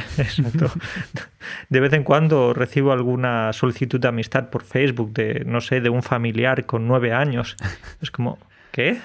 De 1.68 1.80
vez 1.80 1.92
en 1.94 2.04
cuando 2.04 2.54
recibo 2.54 2.92
alguna 2.92 3.52
solicitud 3.52 3.98
de 3.98 4.06
amistad 4.06 4.50
por 4.50 4.62
Facebook 4.62 5.12
de, 5.12 5.42
no 5.44 5.60
sé, 5.60 5.80
de 5.80 5.88
un 5.88 6.04
familiar 6.04 6.64
con 6.64 6.86
nueve 6.86 7.12
años. 7.12 7.56
Es 8.00 8.12
como, 8.12 8.38
¿qué? 8.70 9.00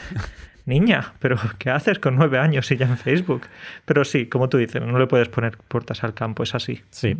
Niña, 0.66 1.14
pero 1.20 1.38
¿qué 1.58 1.70
haces 1.70 2.00
con 2.00 2.16
nueve 2.16 2.38
años 2.38 2.72
y 2.72 2.78
ya 2.78 2.86
en 2.86 2.98
Facebook? 2.98 3.44
Pero 3.86 4.04
sí, 4.06 4.28
como 4.28 4.50
tú 4.50 4.58
dices, 4.58 4.82
no 4.82 4.98
le 5.00 5.08
puedes 5.08 5.30
poner 5.30 5.58
puertas 5.58 6.04
al 6.04 6.14
campo, 6.14 6.44
es 6.44 6.56
así. 6.56 6.82
Sí. 6.90 7.18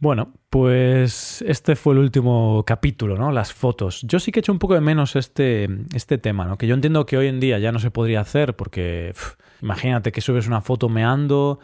Bueno, 0.00 0.32
pues 0.48 1.42
este 1.46 1.76
fue 1.76 1.92
el 1.92 2.00
último 2.00 2.64
capítulo, 2.66 3.18
¿no? 3.18 3.32
Las 3.32 3.52
fotos. 3.52 4.00
Yo 4.02 4.18
sí 4.18 4.32
que 4.32 4.38
he 4.38 4.42
hecho 4.42 4.50
un 4.50 4.58
poco 4.58 4.72
de 4.72 4.80
menos 4.80 5.14
este, 5.14 5.68
este 5.94 6.16
tema, 6.16 6.46
¿no? 6.46 6.56
Que 6.56 6.66
yo 6.66 6.74
entiendo 6.74 7.04
que 7.04 7.18
hoy 7.18 7.26
en 7.26 7.38
día 7.38 7.58
ya 7.58 7.70
no 7.70 7.78
se 7.78 7.90
podría 7.90 8.20
hacer 8.20 8.56
porque 8.56 9.12
imagínate 9.60 10.10
que 10.10 10.22
subes 10.22 10.46
una 10.46 10.62
foto 10.62 10.88
meando, 10.88 11.60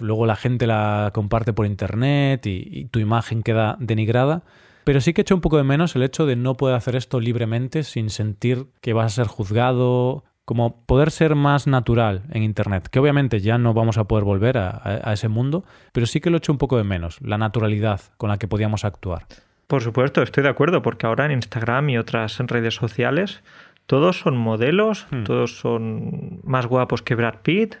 luego 0.00 0.26
la 0.26 0.36
gente 0.36 0.66
la 0.66 1.10
comparte 1.14 1.54
por 1.54 1.64
internet 1.64 2.44
y, 2.44 2.68
y 2.70 2.84
tu 2.84 2.98
imagen 2.98 3.42
queda 3.42 3.78
denigrada. 3.80 4.42
Pero 4.84 5.00
sí 5.00 5.14
que 5.14 5.20
he 5.20 5.22
hecho 5.22 5.34
un 5.34 5.40
poco 5.40 5.56
de 5.56 5.64
menos 5.64 5.96
el 5.96 6.02
hecho 6.02 6.26
de 6.26 6.36
no 6.36 6.58
poder 6.58 6.76
hacer 6.76 6.96
esto 6.96 7.18
libremente 7.18 7.82
sin 7.82 8.10
sentir 8.10 8.66
que 8.82 8.92
vas 8.92 9.12
a 9.12 9.24
ser 9.24 9.26
juzgado 9.26 10.24
como 10.50 10.84
poder 10.84 11.12
ser 11.12 11.36
más 11.36 11.68
natural 11.68 12.22
en 12.32 12.42
Internet, 12.42 12.88
que 12.88 12.98
obviamente 12.98 13.38
ya 13.38 13.56
no 13.56 13.72
vamos 13.72 13.98
a 13.98 14.08
poder 14.08 14.24
volver 14.24 14.58
a, 14.58 14.82
a, 14.82 15.12
ese 15.12 15.28
mundo, 15.28 15.64
pero 15.92 16.06
sí 16.06 16.20
que 16.20 16.28
lo 16.28 16.36
he 16.36 16.38
hecho 16.38 16.50
un 16.50 16.58
poco 16.58 16.76
de 16.76 16.82
menos, 16.82 17.20
la 17.20 17.38
naturalidad 17.38 18.00
con 18.16 18.30
la 18.30 18.36
que 18.36 18.48
podíamos 18.48 18.84
actuar. 18.84 19.26
Por 19.68 19.80
supuesto, 19.80 20.22
estoy 20.22 20.42
de 20.42 20.48
acuerdo, 20.48 20.82
porque 20.82 21.06
ahora 21.06 21.26
en 21.26 21.30
Instagram 21.30 21.90
y 21.90 21.98
otras 21.98 22.36
redes 22.40 22.74
sociales 22.74 23.44
todos 23.86 24.18
son 24.18 24.36
modelos, 24.36 25.06
hmm. 25.12 25.22
todos 25.22 25.56
son 25.56 26.40
más 26.42 26.66
guapos 26.66 27.00
que 27.02 27.14
Brad 27.14 27.42
Pitt. 27.44 27.76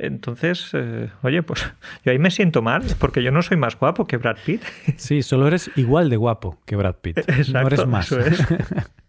Entonces, 0.00 0.70
eh, 0.72 1.10
oye, 1.22 1.44
pues 1.44 1.64
yo 2.04 2.10
ahí 2.10 2.18
me 2.18 2.32
siento 2.32 2.60
mal, 2.60 2.82
porque 2.98 3.22
yo 3.22 3.30
no 3.30 3.40
soy 3.42 3.56
más 3.56 3.78
guapo 3.78 4.08
que 4.08 4.16
Brad 4.16 4.38
Pitt. 4.44 4.64
Sí, 4.96 5.22
solo 5.22 5.46
eres 5.46 5.70
igual 5.76 6.10
de 6.10 6.16
guapo 6.16 6.58
que 6.66 6.74
Brad 6.74 6.96
Pitt. 6.96 7.18
Exacto, 7.18 7.52
no 7.60 7.66
eres 7.68 7.86
más. 7.86 8.10
Eso 8.10 8.18
es. 8.18 8.44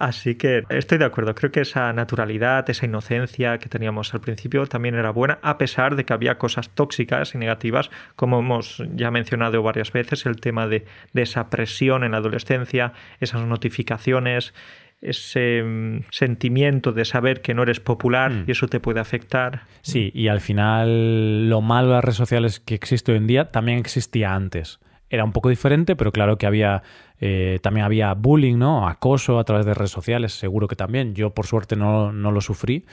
Así 0.00 0.34
que 0.34 0.64
estoy 0.70 0.96
de 0.96 1.04
acuerdo, 1.04 1.34
creo 1.34 1.52
que 1.52 1.60
esa 1.60 1.92
naturalidad, 1.92 2.68
esa 2.70 2.86
inocencia 2.86 3.58
que 3.58 3.68
teníamos 3.68 4.14
al 4.14 4.22
principio 4.22 4.66
también 4.66 4.94
era 4.94 5.10
buena, 5.10 5.38
a 5.42 5.58
pesar 5.58 5.94
de 5.94 6.06
que 6.06 6.14
había 6.14 6.38
cosas 6.38 6.70
tóxicas 6.70 7.34
y 7.34 7.38
negativas, 7.38 7.90
como 8.16 8.38
hemos 8.38 8.82
ya 8.94 9.10
mencionado 9.10 9.62
varias 9.62 9.92
veces, 9.92 10.24
el 10.24 10.40
tema 10.40 10.66
de, 10.68 10.86
de 11.12 11.20
esa 11.20 11.50
presión 11.50 12.02
en 12.02 12.12
la 12.12 12.16
adolescencia, 12.16 12.94
esas 13.20 13.44
notificaciones, 13.44 14.54
ese 15.02 15.62
mm, 15.62 16.04
sentimiento 16.10 16.92
de 16.92 17.04
saber 17.04 17.42
que 17.42 17.52
no 17.52 17.62
eres 17.62 17.80
popular 17.80 18.30
mm. 18.30 18.44
y 18.46 18.52
eso 18.52 18.68
te 18.68 18.80
puede 18.80 19.00
afectar. 19.00 19.64
Sí, 19.82 20.10
y 20.14 20.28
al 20.28 20.40
final 20.40 21.50
lo 21.50 21.60
malo 21.60 21.88
de 21.88 21.94
las 21.96 22.04
redes 22.04 22.16
sociales 22.16 22.58
que 22.58 22.74
existe 22.74 23.12
hoy 23.12 23.18
en 23.18 23.26
día 23.26 23.50
también 23.50 23.78
existía 23.78 24.34
antes. 24.34 24.80
Era 25.10 25.24
un 25.24 25.32
poco 25.32 25.48
diferente, 25.48 25.96
pero 25.96 26.12
claro 26.12 26.38
que 26.38 26.46
había 26.46 26.82
eh, 27.20 27.58
también 27.62 27.84
había 27.84 28.14
bullying, 28.14 28.56
¿no? 28.56 28.88
Acoso 28.88 29.38
a 29.38 29.44
través 29.44 29.66
de 29.66 29.74
redes 29.74 29.90
sociales, 29.90 30.32
seguro 30.32 30.68
que 30.68 30.76
también. 30.76 31.14
Yo 31.14 31.34
por 31.34 31.46
suerte 31.46 31.76
no, 31.76 32.12
no 32.12 32.32
lo 32.32 32.40
sufrí, 32.40 32.86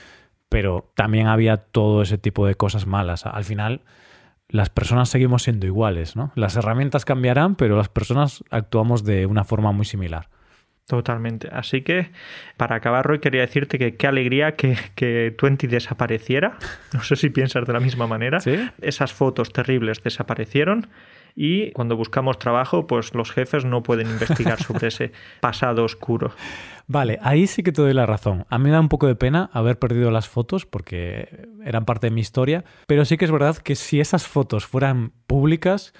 pero 0.48 0.90
también 0.94 1.28
había 1.28 1.56
todo 1.56 2.02
ese 2.02 2.18
tipo 2.18 2.46
de 2.46 2.54
cosas 2.54 2.86
malas. 2.86 3.24
Al 3.24 3.44
final, 3.44 3.82
las 4.48 4.68
personas 4.68 5.08
seguimos 5.08 5.44
siendo 5.44 5.66
iguales, 5.66 6.16
¿no? 6.16 6.32
Las 6.34 6.56
herramientas 6.56 7.04
cambiarán, 7.04 7.54
pero 7.54 7.76
las 7.76 7.88
personas 7.88 8.44
actuamos 8.50 9.04
de 9.04 9.26
una 9.26 9.44
forma 9.44 9.72
muy 9.72 9.86
similar. 9.86 10.28
Totalmente. 10.86 11.50
Así 11.52 11.82
que, 11.82 12.10
para 12.56 12.76
acabar, 12.76 13.04
Roy, 13.04 13.18
quería 13.18 13.42
decirte 13.42 13.78
que 13.78 13.96
qué 13.96 14.06
alegría 14.06 14.56
que, 14.56 14.76
que 14.94 15.34
Twenty 15.36 15.66
desapareciera. 15.66 16.56
No 16.94 17.02
sé 17.02 17.16
si 17.16 17.28
piensas 17.28 17.66
de 17.66 17.72
la 17.74 17.80
misma 17.80 18.06
manera. 18.06 18.40
¿Sí? 18.40 18.56
Esas 18.80 19.12
fotos 19.12 19.52
terribles 19.52 20.02
desaparecieron 20.02 20.86
y 21.40 21.70
cuando 21.70 21.96
buscamos 21.96 22.36
trabajo, 22.40 22.88
pues 22.88 23.14
los 23.14 23.30
jefes 23.30 23.64
no 23.64 23.84
pueden 23.84 24.08
investigar 24.08 24.60
sobre 24.60 24.88
ese 24.88 25.12
pasado 25.40 25.84
oscuro. 25.84 26.32
Vale, 26.88 27.20
ahí 27.22 27.46
sí 27.46 27.62
que 27.62 27.70
te 27.70 27.80
doy 27.80 27.94
la 27.94 28.06
razón. 28.06 28.44
A 28.50 28.58
mí 28.58 28.64
me 28.64 28.70
da 28.70 28.80
un 28.80 28.88
poco 28.88 29.06
de 29.06 29.14
pena 29.14 29.48
haber 29.52 29.78
perdido 29.78 30.10
las 30.10 30.28
fotos 30.28 30.66
porque 30.66 31.46
eran 31.64 31.84
parte 31.84 32.08
de 32.08 32.10
mi 32.10 32.22
historia, 32.22 32.64
pero 32.88 33.04
sí 33.04 33.16
que 33.16 33.24
es 33.24 33.30
verdad 33.30 33.56
que 33.56 33.76
si 33.76 34.00
esas 34.00 34.26
fotos 34.26 34.66
fueran 34.66 35.12
públicas, 35.28 35.92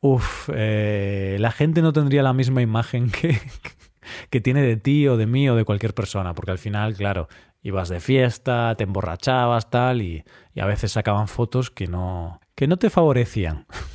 uff, 0.00 0.50
eh, 0.52 1.36
la 1.38 1.52
gente 1.52 1.80
no 1.80 1.92
tendría 1.92 2.24
la 2.24 2.32
misma 2.32 2.60
imagen 2.60 3.08
que, 3.08 3.38
que 4.30 4.40
tiene 4.40 4.62
de 4.62 4.76
ti 4.76 5.06
o 5.06 5.16
de 5.16 5.26
mí 5.26 5.48
o 5.48 5.54
de 5.54 5.64
cualquier 5.64 5.94
persona, 5.94 6.34
porque 6.34 6.50
al 6.50 6.58
final, 6.58 6.96
claro, 6.96 7.28
ibas 7.62 7.88
de 7.88 8.00
fiesta, 8.00 8.74
te 8.76 8.82
emborrachabas, 8.82 9.70
tal, 9.70 10.02
y, 10.02 10.24
y 10.54 10.60
a 10.60 10.66
veces 10.66 10.90
sacaban 10.90 11.28
fotos 11.28 11.70
que 11.70 11.86
no, 11.86 12.40
que 12.56 12.66
no 12.66 12.78
te 12.78 12.90
favorecían. 12.90 13.66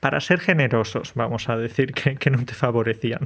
Para 0.00 0.20
ser 0.20 0.40
generosos, 0.40 1.12
vamos 1.14 1.48
a 1.48 1.56
decir 1.56 1.92
que, 1.92 2.16
que 2.16 2.30
no 2.30 2.44
te 2.44 2.54
favorecían. 2.54 3.20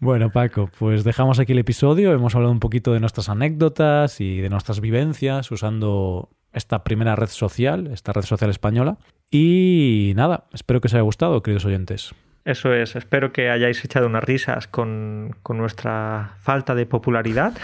Bueno, 0.00 0.30
Paco, 0.30 0.70
pues 0.78 1.04
dejamos 1.04 1.38
aquí 1.38 1.52
el 1.52 1.58
episodio. 1.58 2.12
Hemos 2.12 2.34
hablado 2.34 2.52
un 2.52 2.60
poquito 2.60 2.92
de 2.92 3.00
nuestras 3.00 3.28
anécdotas 3.28 4.20
y 4.20 4.40
de 4.40 4.50
nuestras 4.50 4.80
vivencias 4.80 5.50
usando 5.50 6.30
esta 6.52 6.84
primera 6.84 7.16
red 7.16 7.28
social, 7.28 7.88
esta 7.88 8.12
red 8.12 8.22
social 8.22 8.50
española. 8.50 8.98
Y 9.30 10.12
nada, 10.16 10.44
espero 10.52 10.80
que 10.80 10.88
os 10.88 10.94
haya 10.94 11.02
gustado, 11.02 11.42
queridos 11.42 11.64
oyentes. 11.64 12.14
Eso 12.44 12.74
es, 12.74 12.94
espero 12.94 13.32
que 13.32 13.48
hayáis 13.48 13.82
echado 13.84 14.06
unas 14.06 14.22
risas 14.22 14.68
con, 14.68 15.34
con, 15.42 15.56
nuestra 15.56 16.34
falta 16.40 16.74
de 16.74 16.84
popularidad. 16.84 17.54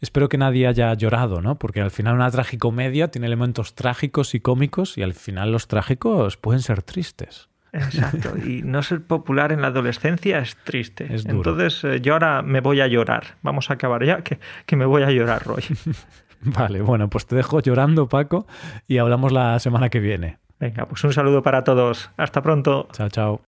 Espero 0.00 0.28
que 0.28 0.38
nadie 0.38 0.66
haya 0.66 0.94
llorado, 0.94 1.42
¿no? 1.42 1.58
Porque 1.58 1.80
al 1.80 1.90
final 1.90 2.14
una 2.14 2.30
tragicomedia 2.30 3.10
tiene 3.10 3.26
elementos 3.26 3.74
trágicos 3.74 4.34
y 4.34 4.40
cómicos 4.40 4.96
y 4.96 5.02
al 5.02 5.14
final 5.14 5.52
los 5.52 5.68
trágicos 5.68 6.36
pueden 6.36 6.62
ser 6.62 6.82
tristes. 6.82 7.48
Exacto, 7.72 8.36
y 8.36 8.62
no 8.62 8.82
ser 8.82 9.02
popular 9.02 9.52
en 9.52 9.62
la 9.62 9.68
adolescencia 9.68 10.38
es 10.40 10.56
triste. 10.64 11.12
Es 11.14 11.24
duro. 11.24 11.50
Entonces 11.50 11.84
eh, 11.84 12.00
yo 12.00 12.14
ahora 12.14 12.42
me 12.42 12.60
voy 12.60 12.80
a 12.80 12.86
llorar. 12.86 13.36
Vamos 13.42 13.70
a 13.70 13.74
acabar 13.74 14.04
ya, 14.04 14.22
que, 14.22 14.40
que 14.66 14.76
me 14.76 14.86
voy 14.86 15.02
a 15.02 15.10
llorar, 15.10 15.44
Roy. 15.44 15.62
vale, 16.40 16.80
bueno, 16.80 17.08
pues 17.08 17.26
te 17.26 17.36
dejo 17.36 17.60
llorando, 17.60 18.08
Paco, 18.08 18.46
y 18.88 18.98
hablamos 18.98 19.32
la 19.32 19.58
semana 19.60 19.88
que 19.88 20.00
viene. 20.00 20.38
Venga, 20.58 20.86
pues 20.86 21.02
un 21.04 21.12
saludo 21.12 21.42
para 21.42 21.64
todos. 21.64 22.10
Hasta 22.16 22.42
pronto. 22.42 22.88
Chao, 22.92 23.08
chao. 23.08 23.49